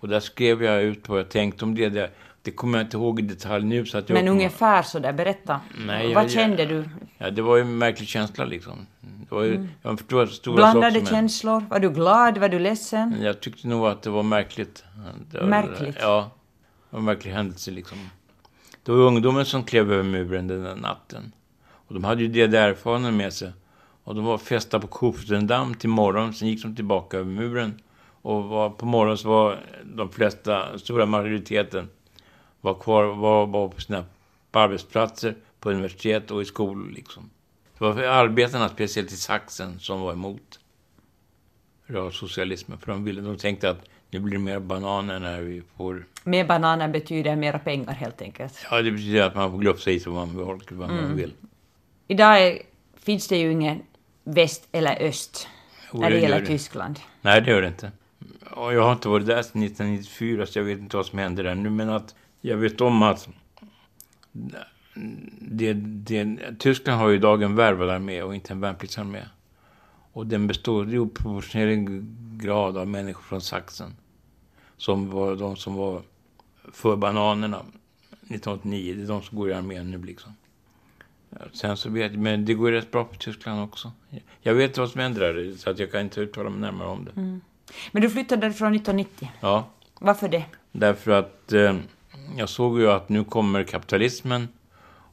[0.00, 2.11] Och där skrev jag ut vad jag tänkte om DDR.
[2.42, 4.16] Det kommer jag inte ihåg i detalj nu så att jag...
[4.16, 5.61] Men ungefär så där, berätta.
[5.87, 6.85] Nej, Vad jag- kände du?
[7.18, 8.87] Ja, det var ju en märklig känsla liksom.
[9.00, 10.72] Det var ju, jag förstår stora Mm.
[10.81, 11.64] Blandade saker, känslor?
[11.70, 12.38] Var du glad?
[12.38, 13.16] Var du ledsen?
[13.22, 14.85] Jag tyckte nog att det var märkligt.
[15.31, 15.96] Det var, Märkligt?
[16.00, 16.31] Ja.
[16.95, 17.99] En verklig händelse liksom.
[18.83, 21.33] Det var ungdomen som klev över muren den där natten.
[21.67, 23.53] Och de hade ju DDR-faner med sig.
[24.05, 26.35] Och de var fästa på Kofotendam till morgon.
[26.35, 27.81] Sen gick de tillbaka över muren.
[28.23, 31.89] Och var, på morgonen så var de flesta, stora majoriteten,
[32.61, 34.05] var kvar, var, var på sina
[34.51, 37.31] på arbetsplatser, på universitet och i skolor liksom.
[37.79, 40.61] Det var arbetarna, speciellt i Sachsen, som var emot
[42.13, 42.79] socialismen.
[42.79, 46.07] För de, ville, de tänkte att nu blir det mer bananer när vi får...
[46.24, 48.66] Mer bananer betyder mera pengar helt enkelt.
[48.70, 51.03] Ja, det betyder att man får glufsa i sig vad man, vill- vad Mm.
[51.05, 51.33] man vill.
[52.09, 52.59] Idag är,
[52.98, 53.83] finns det ju ingen
[54.24, 55.48] väst eller öst
[55.92, 56.46] Jo, när det det gäller det.
[56.46, 57.00] Tyskland.
[57.22, 57.92] Nej, det gör det inte.
[58.50, 61.44] Och jag har inte varit där sedan 1994, så jag vet inte vad som händer
[61.44, 61.70] där nu.
[61.70, 63.29] Men att jag vet om att
[65.40, 69.20] det, det, Tyskland har ju idag en värvad armé och inte en värnpliktsarmé.
[70.12, 71.88] Och den består i oproportionerlig
[72.42, 73.96] grad av människor från Sachsen.
[74.77, 76.03] Som var de som var
[76.73, 77.57] för bananerna
[78.11, 78.95] 1989.
[78.97, 80.33] Det är de som går i armén nu liksom.
[81.53, 83.93] Sen så vet jag, men det går rätt bra på Tyskland också.
[84.41, 87.05] Jag vet vad som händer där, så att jag kan inte uttala mig närmare om
[87.05, 87.41] det.
[87.93, 89.31] Men du flyttade därifrån 1990.
[89.41, 89.69] Ja,
[90.01, 90.45] Varför det?
[90.73, 91.77] därför att eh,
[92.37, 94.49] jag såg ju att nu kommer kapitalismen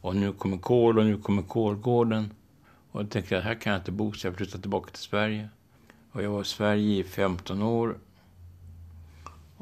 [0.01, 2.31] och nu kommer kol och nu kommer kolgården.
[2.91, 5.49] Och jag tänkte att här kan jag inte bo, så jag flyttade tillbaka till Sverige.
[6.11, 7.95] Och jag var i Sverige i 15 år.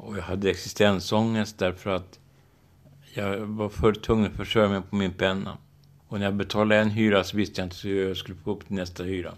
[0.02, 2.18] Och jag hade existensångest därför att
[3.14, 5.58] jag var för tung att försörja mig på min penna.
[6.08, 8.66] Och när jag betalade en hyra så visste jag inte hur jag skulle få upp
[8.66, 9.34] till nästa hyra.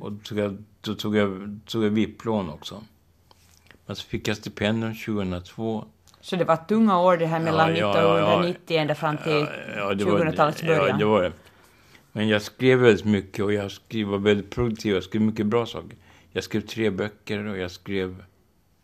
[0.00, 2.82] Och då tog jag, då tog jag, tog jag VIP-lån också.
[3.86, 5.84] Men så fick jag stipendium 2002.
[6.20, 8.24] Så det var tunga år det här mellan Ja, ja, ja, ja.
[8.24, 10.98] 1990 ända fram till Ja, det var- 2000-talets Ja, början.
[10.98, 11.32] det var det.
[12.12, 14.94] Men jag skrev väldigt mycket och jag skrev, var väldigt produktiv.
[14.94, 15.96] Jag skrev mycket bra saker.
[16.32, 18.24] Jag skrev tre böcker och jag skrev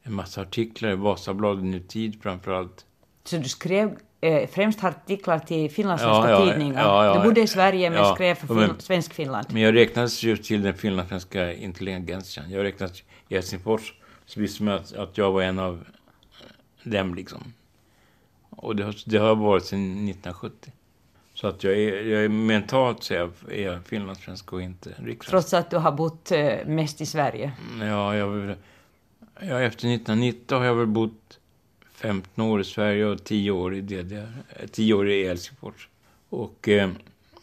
[0.03, 2.87] en massa artiklar i Vasabladet Nu Tid framförallt.
[3.25, 6.83] Så du skrev eh, främst artiklar till finlandssvenska Ja, ja, tidningar?
[6.83, 7.15] ja, ja.
[7.23, 9.47] du bodde i Sverige men Ja, skrev för men- svensk Finland?
[9.51, 12.51] Men jag räknas ju till den finlandssvenska intelligensen.
[12.51, 13.95] Jag räknas i Helsingfors.
[14.27, 15.85] Så visste man att, att jag var en av
[16.83, 17.53] dem liksom.
[18.51, 20.73] Och det har, det har varit sedan 1970.
[21.35, 25.29] Så att jag är, jag är mentalt så jag, är jag finlandssvensk och inte rikssvensk.
[25.31, 27.53] Trots att du har bott eh, mest i Sverige?
[27.81, 28.55] Ja, jag, vill-
[29.49, 31.39] ja, efter 1990 har jag väl bott
[31.95, 34.33] 15 år i Sverige och 10 år i DDR.
[34.49, 35.89] eh, 10 år i Helsingfors.
[36.29, 36.91] Och eh,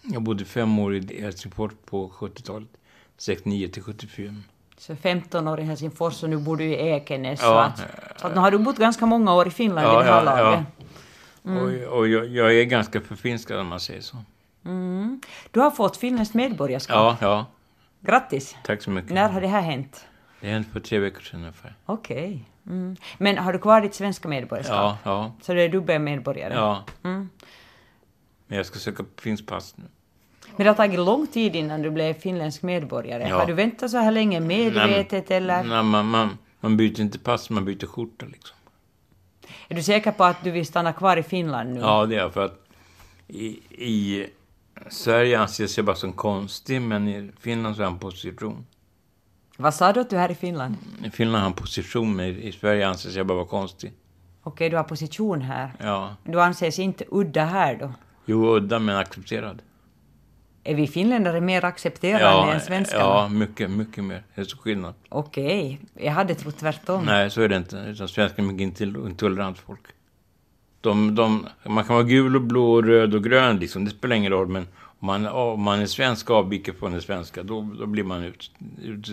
[0.04, 2.70] jag bodde fem år i Helsingfors på 70-talet.
[3.18, 4.36] 69 till 74.
[4.78, 7.40] Så 15 år i Helsingfors och nu bor du i Ekenäs.
[7.42, 10.06] Ja, så att, så att nu har du bott ganska många år i Finland i
[10.06, 10.66] det här laget.
[11.44, 14.18] Och, och jag, jag är ganska förfinskad om man säger så.
[14.66, 15.22] Mm.
[15.52, 17.18] Du har fått finländskt medborgarskap.
[17.22, 17.46] Ja, ja.
[18.02, 18.56] Grattis!
[18.64, 19.12] Tack så mycket.
[19.12, 20.06] När har det här hänt?
[20.42, 21.76] Det hände för tre veckor sedan ungefär.
[21.86, 22.44] Okej.
[22.68, 22.96] Mm.
[23.18, 24.98] Men har du kvar ditt svenska medborgarskap?
[25.04, 26.54] Ja, ja, Så du är dubbelmedborgare?
[26.54, 26.84] ja.
[27.04, 27.30] Mm.
[28.48, 29.84] Men jag ska söka finsk pass nu.
[30.56, 33.28] Men det har tagit lång tid innan du blev finländsk medborgare.
[33.30, 33.36] Ja.
[33.40, 35.64] Har du väntat så här länge medvetet eller?
[35.64, 38.56] Nej, man, man, man byter inte pass, man byter skjorta liksom.
[39.68, 41.80] Är du säker på att du vill stanna kvar i Finland nu?
[41.80, 42.34] Ja, det är jag.
[42.34, 42.66] För att
[43.28, 44.28] i, i
[44.90, 48.66] Sverige anses jag bara som konstig, men i Finland så har jag en position.
[49.62, 50.76] Vad sa du att du är här i Finland?
[51.06, 53.94] I Finland har en position, men i Sverige anses jag bara vara konstig.
[54.44, 55.72] Okej, du har position här.
[55.80, 56.16] Ja.
[56.24, 57.94] Du anses inte udda här då?
[58.26, 59.62] Jo, udda men accepterad.
[60.64, 63.04] Är vi finländare mer accepterade Ja, än svenskarna?
[63.04, 64.24] ja, mycket, mycket mer.
[64.36, 64.94] Det är så skillnad.
[65.10, 67.06] Okej, jag hade trott tvärtom.
[67.06, 67.78] Nej, så är det inte.
[67.88, 69.82] Utan svenskar är mycket intoler- intolerant folk.
[70.82, 74.16] De, de, man kan vara gul och blå och röd och grön liksom, det spelar
[74.16, 74.48] ingen roll.
[74.48, 74.68] Men
[75.00, 78.52] man, om man är svensk och avviker från det svenska, då, då blir man ut,
[78.82, 79.10] ut,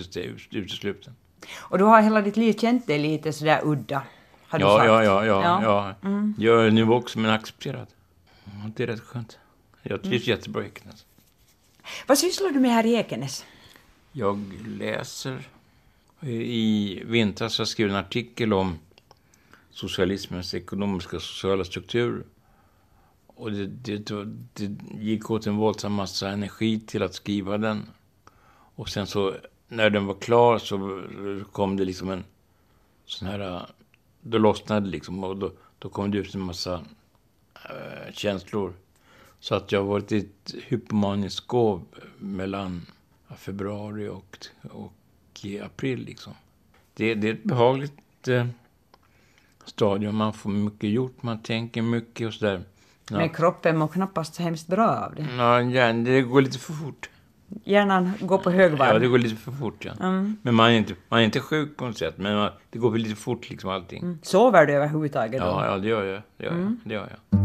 [0.50, 1.14] utesluten.
[1.56, 4.02] Och du har hela ditt liv känt dig lite sådär udda?
[4.48, 4.86] Har du Ja, sagt?
[4.86, 5.94] ja, ja, ja, Ja.
[6.08, 6.34] Mm.
[6.38, 6.44] ja.
[6.44, 7.86] Jag är nu också, men accepterad.
[8.76, 9.38] Det är rätt skönt.
[9.82, 10.38] Jag trivs Mm.
[10.38, 11.04] jättebra i Ekenäs.
[12.06, 13.44] Vad sysslar du med här i Ekenäs?
[14.12, 15.48] Jag läser.
[16.22, 18.78] I vintras har jag skrivit en artikel om
[19.70, 22.24] socialismens ekonomiska och sociala struktur.
[23.36, 24.70] Och det, det, det
[25.00, 27.90] gick åt en våldsam massa energi till att skriva den.
[28.74, 29.34] Och sen så,
[29.68, 31.02] när den var klar så
[31.52, 32.24] kom det liksom en
[33.06, 33.66] sån här...
[34.20, 36.84] Då lossnade det liksom och då, då kom det ut en massa
[37.54, 38.72] äh, känslor.
[39.40, 41.84] Så att jag har varit i ett hypomaniskt skov
[42.18, 42.86] mellan
[43.36, 44.38] februari och,
[44.70, 44.92] och
[45.42, 46.04] i april.
[46.04, 46.32] Liksom.
[46.94, 48.46] Det, det är ett behagligt eh,
[49.64, 50.16] stadium.
[50.16, 52.62] Man får mycket gjort, man tänker mycket och sådär.
[53.10, 53.16] Ja.
[53.16, 55.26] Men kroppen mår knappast så hemskt bra av det.
[55.38, 57.10] Ja, ja, det går lite för fort.
[57.64, 58.92] Hjärnan går på högvarv.
[58.92, 59.84] Ja, det går lite för fort.
[59.84, 59.92] Ja.
[60.06, 60.36] Mm.
[60.42, 62.14] Men man är, inte, man är inte sjuk på något sätt.
[62.18, 64.02] Men man, det går väl lite fort liksom allting.
[64.02, 64.18] Mm.
[64.22, 65.46] Sover du överhuvudtaget då?
[65.46, 66.22] Ja, ja, det gör jag.
[66.36, 66.78] Det gör, Mm.
[66.84, 66.88] jag.
[66.88, 67.38] det gör jag.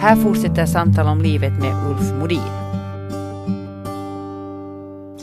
[0.00, 2.65] Här fortsätter samtal om livet med Ulf Modin.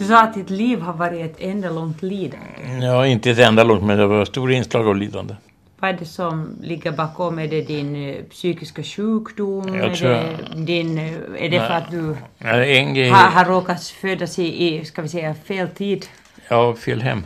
[0.04, 2.86] Du sa att ditt liv har varit ett enda långt lidande.
[2.86, 5.36] Ja, inte ett enda långt, men det var stora inslag av lidande.
[5.80, 7.40] Vad är det som ligger bakom?
[7.40, 9.76] Är det din eh, psykiska sjukdom?
[9.76, 13.10] Jag är, tror- det din, eh, är det för att du en grej...
[13.10, 16.06] har, har råkat födas i, i, ska vi säga, fel tid?
[16.48, 17.26] Ja, fel hem.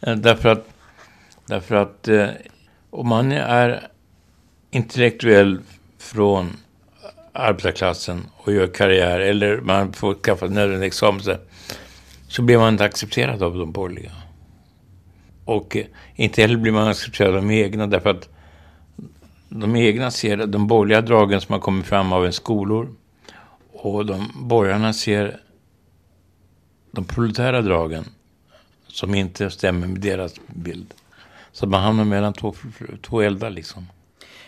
[0.00, 0.68] Därför att,
[1.46, 2.26] därför att eh,
[2.90, 3.88] om man är
[4.70, 5.58] intellektuell
[5.98, 6.56] från
[7.32, 11.20] arbetarklassen och gör karriär eller man får skaffa nödvändig examen
[12.28, 14.12] så, blir man inte accepterad av de borgerliga.
[15.44, 18.28] Och eh, inte heller blir man accepterad av de egna därför att
[19.48, 22.94] de egna ser de borgerliga dragen som har kommit fram av en skolor
[23.72, 25.40] och de borgarna ser
[26.90, 28.04] de proletära dragen
[28.86, 30.94] som inte stämmer med deras bild.
[31.52, 32.54] Så man hamnar mellan två,
[33.02, 33.86] två eldar liksom.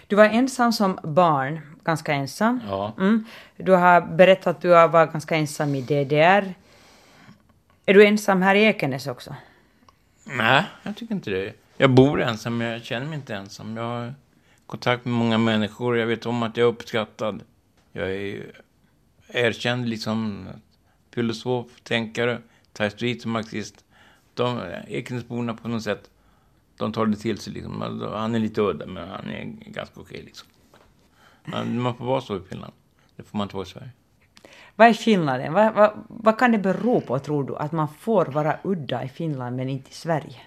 [0.06, 2.60] Du var ensam som barn, ganska ensam.
[2.68, 2.92] Ja.
[2.98, 3.24] Mm.
[3.56, 6.54] Du har berättat att du varit ganska ensam i DDR.
[7.86, 9.34] Är du ensam här i Ekenäs också?
[10.24, 11.54] Nej, jag tycker inte det.
[11.76, 13.76] Jag bor ensam, men jag känner mig inte ensam.
[13.76, 14.14] Jag har
[14.66, 15.98] kontakt med många människor.
[15.98, 17.42] Jag vet om att jag är uppskattad.
[17.92, 18.52] Jag är
[19.28, 20.48] erkänd liksom
[21.14, 22.38] filosof, tänkare,
[22.72, 22.90] tar
[23.24, 23.84] och marxist.
[24.34, 26.10] De, Ekenäsborna på något sätt,
[26.76, 27.80] de tar det till sig liksom.
[28.12, 30.48] Han är lite udda, men han är ganska okej liksom.
[31.44, 32.72] Man får vara så i Finland.
[33.16, 33.90] Det får man inte vara i Sverige.
[34.80, 35.52] Vad är skillnaden?
[35.52, 39.08] Vad, vad, vad kan det bero på, tror du, att man får vara udda i
[39.08, 40.40] Finland men inte i Sverige?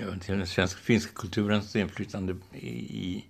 [0.00, 3.24] Ja, den svenska finska kulturens inflytande i, i,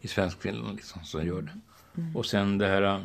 [0.00, 1.52] i svensk Finland liksom, som gör det.
[1.96, 2.16] Mm.
[2.16, 3.00] Och sen det här, äh,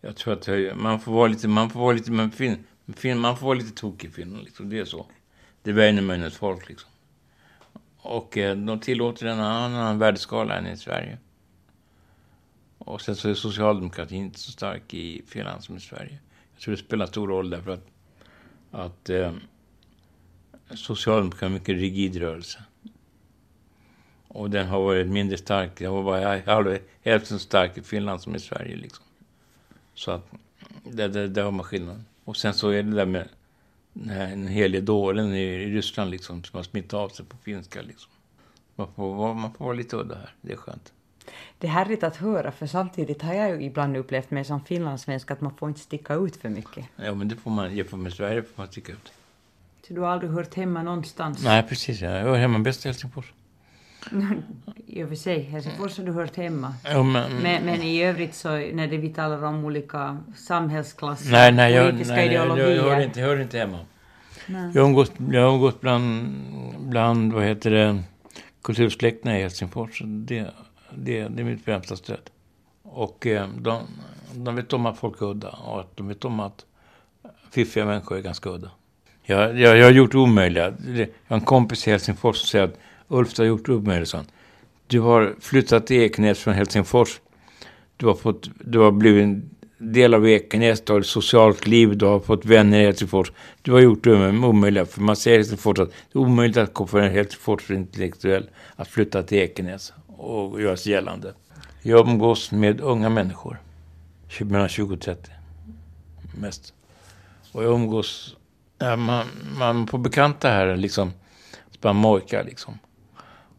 [0.00, 2.64] jag tror att man får vara lite, man får vara lite, man, fin,
[2.96, 5.06] fin, man får vara lite tokig i Finland liksom, det är så.
[5.62, 6.90] Det är Väinämöinens folk liksom.
[7.96, 11.18] Och eh, de tillåter en annan, annan värdeskala än i Sverige.
[12.84, 16.18] Och sen så är socialdemokratin inte så stark i Finland som i Sverige.
[16.52, 17.86] Jag tror det spelar stor roll därför att,
[18.70, 19.32] att eh,
[20.74, 22.64] socialdemokratin är en mycket rigid rörelse.
[24.28, 28.36] Och den har varit mindre stark, den har varit hälften så stark i Finland som
[28.36, 29.04] i Sverige liksom.
[29.94, 30.26] Så att,
[30.84, 32.04] där, där, där har man skillnaden.
[32.24, 33.28] Och sen så är det där med
[33.92, 38.12] den helige dåren i Ryssland liksom, som har smittat av sig på finska liksom.
[38.76, 40.92] Man får, man får vara lite udda här, det är skönt.
[41.58, 45.30] Det är härligt att höra, för samtidigt har jag ju ibland upplevt mig som finlandssvensk
[45.30, 46.84] att man får inte sticka ut för mycket.
[46.96, 49.12] Ja, men det får man, jämfört med Sverige får man sticka ut.
[49.88, 51.44] Så du har aldrig hört hemma någonstans?
[51.44, 52.00] Nej, precis.
[52.00, 53.32] Jag hör hemma bäst i Helsingfors.
[54.86, 56.74] I och för sig, Helsingfors har du hört hemma.
[56.84, 61.52] Ja, men, men, men, i övrigt så när det vi talar om olika samhällsklasser, nej,
[61.52, 62.68] nej, jag, politiska nej, ideologier.
[62.68, 63.78] Jag, jag, hör inte, jag hör inte hemma.
[64.46, 64.70] Nej.
[64.74, 66.34] Jag har umgått, jag har umgått bland,
[66.78, 68.02] bland, vad heter det,
[68.62, 70.02] kultursläkterna i Helsingfors.
[70.04, 70.50] Det,
[70.96, 72.30] det, det är mitt främsta stöd.
[72.82, 73.82] Och eh, de,
[74.34, 76.64] de vet om att folk är udda och att de vet om att
[77.50, 78.70] fiffiga människor är ganska udda.
[79.22, 80.74] Jag, jag, jag har gjort det omöjliga.
[80.86, 82.78] Jag har en kompis i Helsingfors som säger att
[83.08, 84.24] Ulf, du har gjort det omöjliga.
[84.86, 87.20] Du har flyttat till Ekenäs från Helsingfors.
[87.96, 91.96] Du har, fått, du har blivit en del av Ekenäs, du har ett socialt liv,
[91.96, 93.32] du har fått vänner i Helsingfors.
[93.62, 96.90] Du har gjort det omöjliga, för man säger i Helsingfors att det är omöjligt att
[96.90, 101.34] för en Helsingfors intellektuell att flytta till Ekenäs och göra sig gällande.
[101.82, 103.60] Jag umgås med unga människor,
[104.40, 105.30] mellan 20 och 30
[106.34, 106.74] mest.
[107.52, 108.36] Och jag umgås,
[108.78, 109.26] ja, man,
[109.58, 111.12] man får bekanta här liksom,
[111.80, 112.78] man mojkar liksom.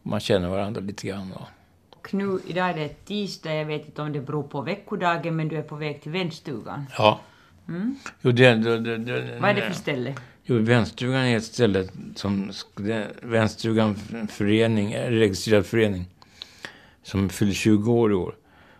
[0.02, 1.32] Man känner varandra lite grann.
[1.32, 1.48] Och,
[1.90, 5.48] och nu, idag är det tisdag, jag vet inte om det beror på veckodagen, men
[5.48, 6.86] du är på väg till vänstugan.
[6.98, 7.20] Ja.
[7.68, 7.98] Mm.
[8.20, 10.14] Jo, det, det, det, det, Vad är det för ställe?
[10.44, 12.52] Jo, vänstugan är ett ställe som
[13.22, 13.94] Vänstugan
[14.30, 16.04] förening, registrerad förening,
[17.06, 18.34] som fyller 20 år i år.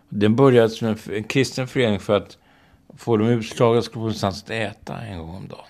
[0.09, 2.37] Den började som en, en kristen förening för att
[2.97, 5.65] få de utslagna skulle få någonstans att äta en gång om dagen.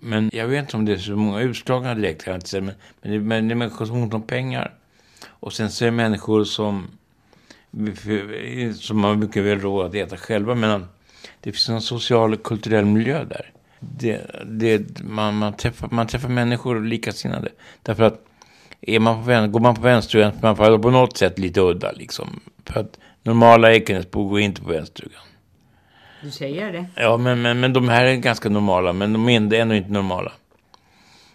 [0.00, 2.26] Men jag vet inte om det är så många utslagna direkt.
[2.26, 4.74] Men, men, det, men det är människor som har ont om pengar.
[5.26, 6.86] Och sen så är det människor som,
[8.74, 10.54] som har mycket väl råd att äta själva.
[10.54, 10.86] Men
[11.40, 13.52] det finns en social och kulturell miljö där.
[13.80, 17.48] Det, det, man, man, träffar, man träffar människor likasinnade.
[17.82, 18.26] Därför att
[18.80, 21.92] är man på, går man på vänsterstugan så man på något sätt lite udda.
[21.92, 22.40] Liksom.
[22.64, 25.22] För att normala Ekenäsbor går inte på vänsterstugan.
[26.22, 26.86] Du säger det?
[26.94, 30.32] Ja, men, men, men de här är ganska normala, men de är ändå inte normala.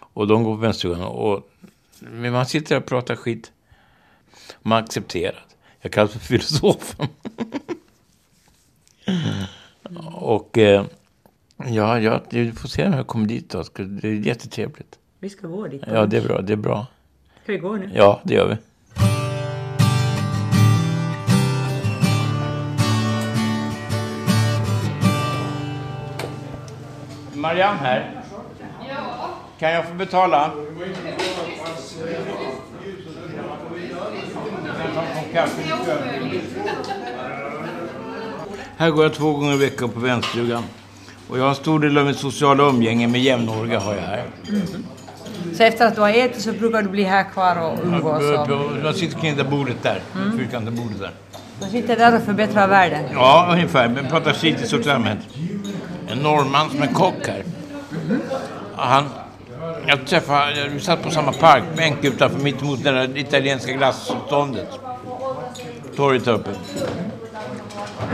[0.00, 1.02] Och de går på vänsterstugan.
[1.02, 1.50] Och,
[2.00, 3.52] men man sitter och pratar skit.
[4.62, 5.44] Man accepterar.
[5.80, 7.06] Jag kallas för filosofen.
[10.14, 10.84] och eh,
[11.56, 13.64] ja, ja, du får se när jag kommer dit då.
[13.76, 14.98] Det är jättetrevligt.
[15.18, 15.82] Vi ska gå dit.
[15.86, 16.40] Ja, det är bra.
[16.40, 16.86] Det är bra.
[17.46, 17.90] Ska vi gå nu?
[17.94, 18.56] Ja, det gör vi.
[27.38, 28.22] Marianne här.
[29.58, 30.50] Kan jag få betala?
[38.76, 40.62] Här går jag två gånger i veckan på vänsterstugan.
[41.28, 44.24] Och jag har en stor del av mitt sociala umgänge med jämnåriga har jag här.
[44.48, 44.62] Mm.
[45.56, 48.22] Så efter att du har ätit så brukar du bli här kvar och umgås?
[48.22, 50.38] Jag, jag sitter kring det bordet där, mm.
[50.38, 51.10] fyrkantiga bordet där.
[51.60, 53.04] Du sitter där och förbättrar världen?
[53.12, 53.88] Ja, ungefär.
[53.88, 55.20] Men pratar i stort allmänt
[56.08, 57.44] en norrman som är kock här.
[58.76, 59.04] Han,
[59.86, 64.68] jag träffade, vi satt på samma parkbänk utanför mittemot det där italienska glassståndet.
[65.96, 66.50] Torget där uppe.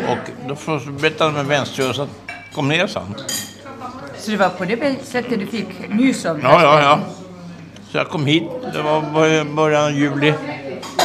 [0.09, 2.07] Och då berättade han med vänster och sa
[2.55, 3.15] kom ner sa han.
[4.19, 7.01] Så det var på det sättet du fick nys om Ja, ja, ja.
[7.93, 9.03] Så jag kom hit, det var
[9.55, 10.35] början av juli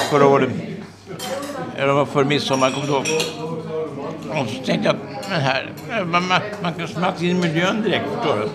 [0.10, 0.50] förra året.
[1.78, 3.06] Eller var för midsommar, kommer ihåg.
[4.30, 4.96] Och så tänkte jag
[5.30, 5.72] men här,
[6.06, 8.50] man, man, man kan smälta in i miljön direkt, förstår du.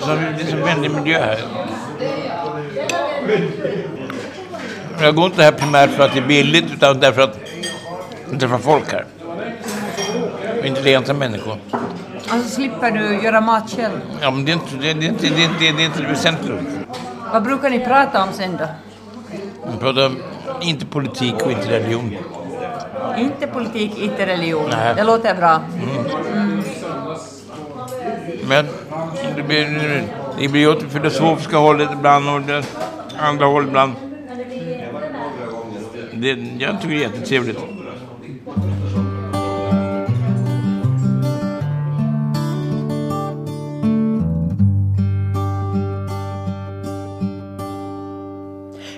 [0.00, 1.38] Så det är så vänlig miljö här.
[5.00, 7.38] Jag går inte här primärt för att det är billigt, utan därför att
[8.30, 9.04] jag träffar folk här.
[10.64, 11.58] Intelligenta människor.
[12.28, 14.00] Alltså slipper du göra mat själv?
[14.20, 16.08] Ja, men det är inte det, är inte, det, är inte, det, är inte det
[16.08, 16.56] väsentliga.
[17.34, 18.66] Vad brukar ni prata om sen då?
[19.72, 20.12] Vi pratar
[20.60, 22.16] inte politik och inte religion.
[23.18, 24.70] Inte politik, inte religion.
[24.70, 24.94] Nej.
[24.94, 25.60] Det låter bra.
[25.74, 26.06] Mm.
[26.32, 26.62] Mm.
[28.48, 28.66] Men
[29.36, 30.02] det blir,
[30.38, 32.64] det blir åt det filosofiska hållet ibland och det
[33.18, 33.92] andra hållet ibland.
[36.12, 36.28] det,
[36.58, 37.58] jag tycker det är jättetrevligt.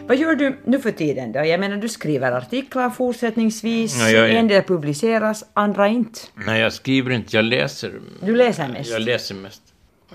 [0.08, 1.44] Vad gör du nu för tiden då?
[1.44, 6.20] Jag menar, du skriver artiklar fortsättningsvis, Ja, jag en del publiceras, andra inte.
[6.34, 8.00] Nej, jag skriver inte, jag läser.
[8.20, 8.90] Du läser mest.
[8.90, 9.62] Jag läser mest.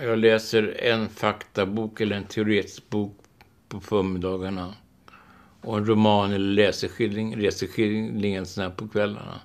[0.02, 3.18] Jag läser en faktabok eller en teoretisk bok
[3.68, 4.74] på förmiddagarna.
[5.62, 9.39] Och en roman eller läseskildring, reseskildring en sån här på kvällarna.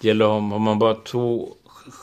[0.00, 1.48] Det gäller om, om man bara två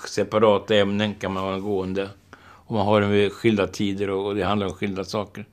[0.07, 2.09] separata ämnen kan man ha gående.
[2.39, 5.45] Och man har dem vid skilda tider och, och det handlar om skilda saker.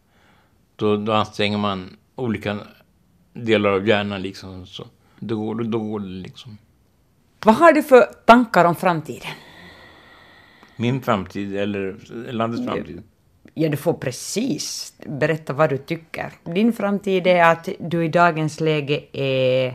[0.79, 2.59] Då, då anstränger man olika
[3.33, 4.67] delar av hjärnan liksom.
[4.67, 4.87] Så.
[5.19, 6.59] Då, går, det- då går det liksom.
[7.45, 9.31] Vad har du för tankar om framtiden?
[10.77, 11.97] Min framtid eller
[12.33, 13.03] landets framtid.
[13.55, 16.33] Ja, du får precis berätta vad du tycker.
[16.45, 19.75] Din framtid är att du i dagens läge är...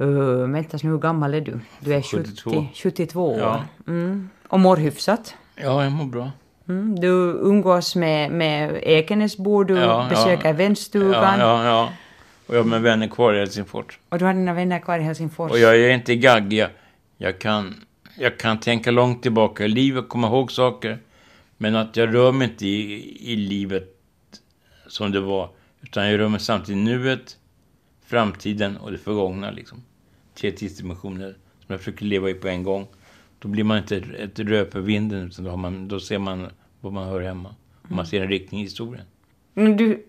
[0.00, 1.60] Uh, vänta nu, hur gammal är du?
[1.80, 2.50] Du är 72.
[2.50, 3.38] 70, 72 år.
[3.38, 3.64] Ja.
[3.86, 4.28] Mm.
[4.48, 5.34] Och mår hyfsat.
[5.54, 6.30] Ja, jag mår bra.
[6.68, 7.00] Mm.
[7.00, 7.08] Du
[7.42, 10.52] umgås med, med Ekenäsbor, du Ja, besöker ja.
[10.52, 11.92] vänstugan Ja, ja.
[12.46, 13.98] Och jag har med vänner kvar i Helsingfors.
[14.08, 15.50] och du har dina vänner kvar i Helsingfors.
[15.50, 16.58] Och jag är inte gaggig.
[16.58, 16.70] Jag,
[17.16, 17.74] jag, kan,
[18.18, 20.98] jag kan tänka långt tillbaka i livet, komma ihåg saker.
[21.56, 23.94] Men att jag rör mig inte i, i livet
[24.86, 25.50] som det var.
[25.82, 27.36] Utan jag rör mig samtidigt i nuet,
[28.06, 29.50] framtiden och det förgångna.
[29.50, 29.82] Liksom.
[30.34, 31.30] Tre tidsdimensioner
[31.66, 32.86] som jag försöker leva i på en gång.
[33.38, 36.46] Då blir man inte ett, rö på vinden, utan då, man, då ser man
[36.80, 37.54] var man hör hemma.
[37.82, 39.04] Och man ser en riktning i historien.
[39.54, 40.04] Men Du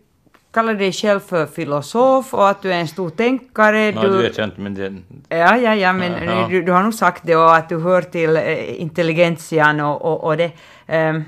[0.51, 3.91] kallar dig själv för filosof och att du är en stor tänkare.
[3.91, 4.93] Ja, det vet jag inte, men det...
[5.29, 6.47] Ja, ja, ja, men Ja, ja.
[6.47, 10.23] Du, du har nog sagt det och att du hör till eh, intelligentian och, och,
[10.23, 10.51] och det.
[10.87, 11.23] Ehm,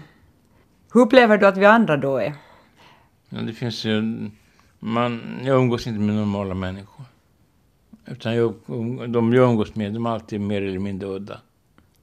[0.93, 2.33] hur upplever du att vi andra då är?
[3.29, 4.01] Ja, det finns ju...
[4.79, 7.05] Man, jag umgås inte med normala människor.
[8.05, 8.53] Utan jag,
[9.09, 11.39] de jag umgås med, de är alltid mer eller mindre udda.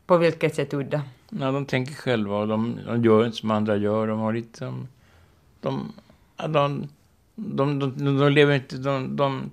[0.09, 1.03] På vilket sätt udda?
[1.31, 4.07] Ja, de tänker själva och de, de gör inte som andra gör.
[4.07, 4.65] De har lite...
[5.61, 5.93] De,
[6.37, 6.89] de,
[7.35, 8.77] de, de, de, lever inte...
[8.77, 9.51] De, de,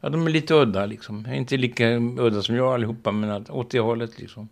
[0.00, 1.26] ja, de är lite udda liksom.
[1.26, 4.48] Inte lika udda som jag allihopa, men att, åt det hållet liksom.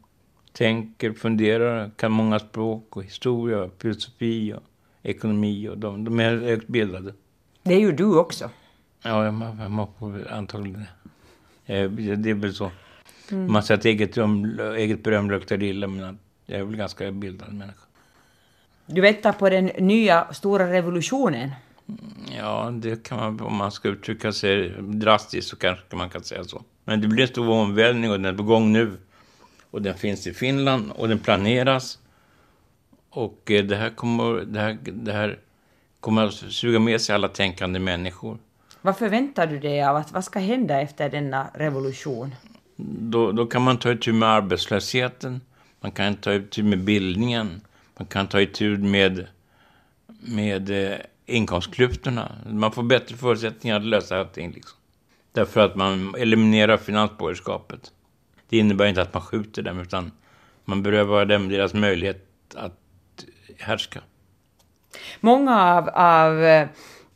[0.53, 4.63] Tänker, funderar, kan många språk och historia, filosofi och
[5.03, 5.69] ekonomi.
[5.69, 7.15] Och de, de är högt bildade.
[7.63, 8.51] Det är ju du också.
[9.03, 10.85] Ja, jag må på antagligen.
[11.67, 12.71] Eh, Det är väl så.
[13.31, 17.53] Man säger att eget, rum, eget beröm luktar illa, men jag är väl ganska bildad
[17.53, 17.81] människa.
[18.87, 21.51] Du väntar på den nya stora revolutionen.
[22.39, 26.45] Ja, det kan man, om man ska uttrycka sig drastiskt så kanske man kan säga
[26.45, 26.63] så.
[26.85, 28.99] Men det blir en stor omvälvning och den är på gång nu.
[29.71, 31.99] Och den finns i Finland och den planeras.
[33.11, 35.39] Och eh, det här kommer, det här, det här
[36.01, 38.39] kommer att suga med sig alla tänkande människor.
[38.83, 42.35] Vad förväntar du dig av att vad ska hända efter denna revolution?
[42.85, 45.41] Då, då kan man ta itu med arbetslösheten,
[45.81, 47.61] man kan ta itu med bildningen,
[47.99, 49.27] man kan ta itu med,
[50.21, 52.33] med eh, inkomstklyftorna.
[52.47, 54.53] Man får bättre förutsättningar att lösa allting.
[54.53, 54.79] Liksom.
[55.33, 57.93] Därför att man eliminerar finansborgerskapet.
[58.49, 60.13] Det innebär inte att man skjuter dem, utan
[60.65, 62.81] man berövar dem deras möjlighet att
[63.59, 64.01] härska.
[65.21, 66.69] Många av, av eh,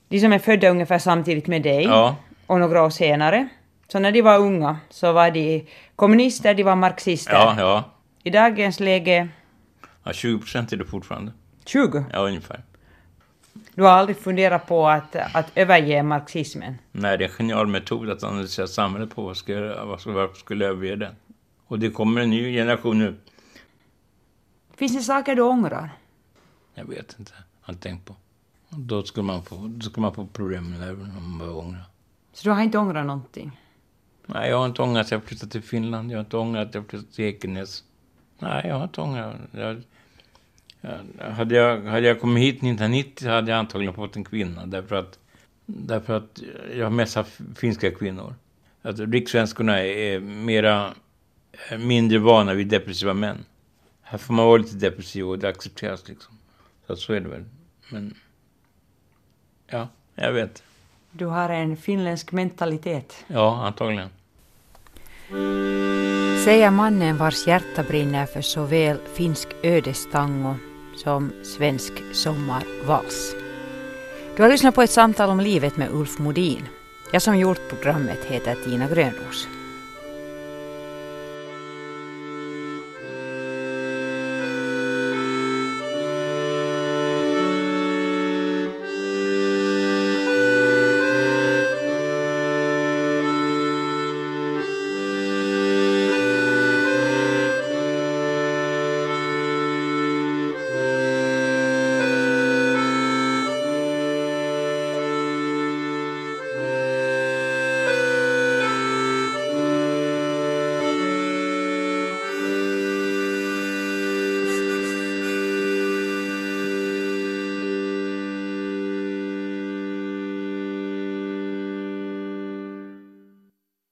[0.09, 3.49] de som är födda ungefär samtidigt med dig Ja, och några år senare,
[3.89, 5.67] så när de var unga så var de
[5.97, 7.33] kommunister, de var marxister.
[7.33, 7.85] ja, ja.
[8.23, 9.29] I dagens läge
[10.05, 11.33] ja 20 procent är det fortfarande.
[11.65, 12.05] 20.
[12.13, 12.63] Ja, ungefär.
[13.75, 16.79] Du har aldrig funderat på att, att överge marxismen?
[16.93, 19.23] Nej, det är en genial metod att analysera samhället på.
[19.23, 19.55] Vad ska,
[20.07, 21.15] varför skulle jag överge den?
[21.67, 23.17] Och det kommer en ny generation nu.
[24.77, 25.91] Finns det saker du ångrar?
[26.75, 27.33] Jag vet inte.
[27.37, 28.15] Jag har inte tänkt på.
[28.69, 31.79] Då skulle man få, då skulle man få problem med det om man börjar ångra.
[32.33, 33.61] Så du har inte ångrat någonting?
[34.27, 36.11] Nej, jag har inte ångrat att jag flyttat till Finland.
[36.11, 37.85] Jag har inte ångrat att jag flyttat till Ekenäs.
[38.39, 39.37] Nej, jag har inte ångrat.
[39.53, 39.83] Jag,
[40.81, 44.67] jag, hade, jag, hade jag kommit hit 1990 hade jag antagligen fått en kvinna.
[44.67, 45.19] Därför att,
[45.67, 46.43] därför att
[46.75, 48.35] jag har mest haft finska kvinnor.
[48.83, 50.95] Att rikssvenskorna är mera,
[51.71, 53.45] eh, mindre vana vid depressiva män.
[54.03, 56.39] Här får man vara lite depressiv och det accepteras liksom.
[56.87, 57.45] Så så är det väl.
[57.89, 58.15] Men,
[59.67, 60.63] ja, jag vet.
[61.17, 63.25] Du har en finländsk mentalitet.
[63.27, 64.09] Ja, antagligen.
[66.45, 70.55] Säger mannen vars hjärta brinner för såväl finsk ödestango
[70.97, 73.35] som svensk sommarvals.
[74.37, 76.63] Du har lyssnat på ett samtal om livet med Ulf Modin.
[77.13, 79.49] Jag som gjort programmet heter Tina Grönros.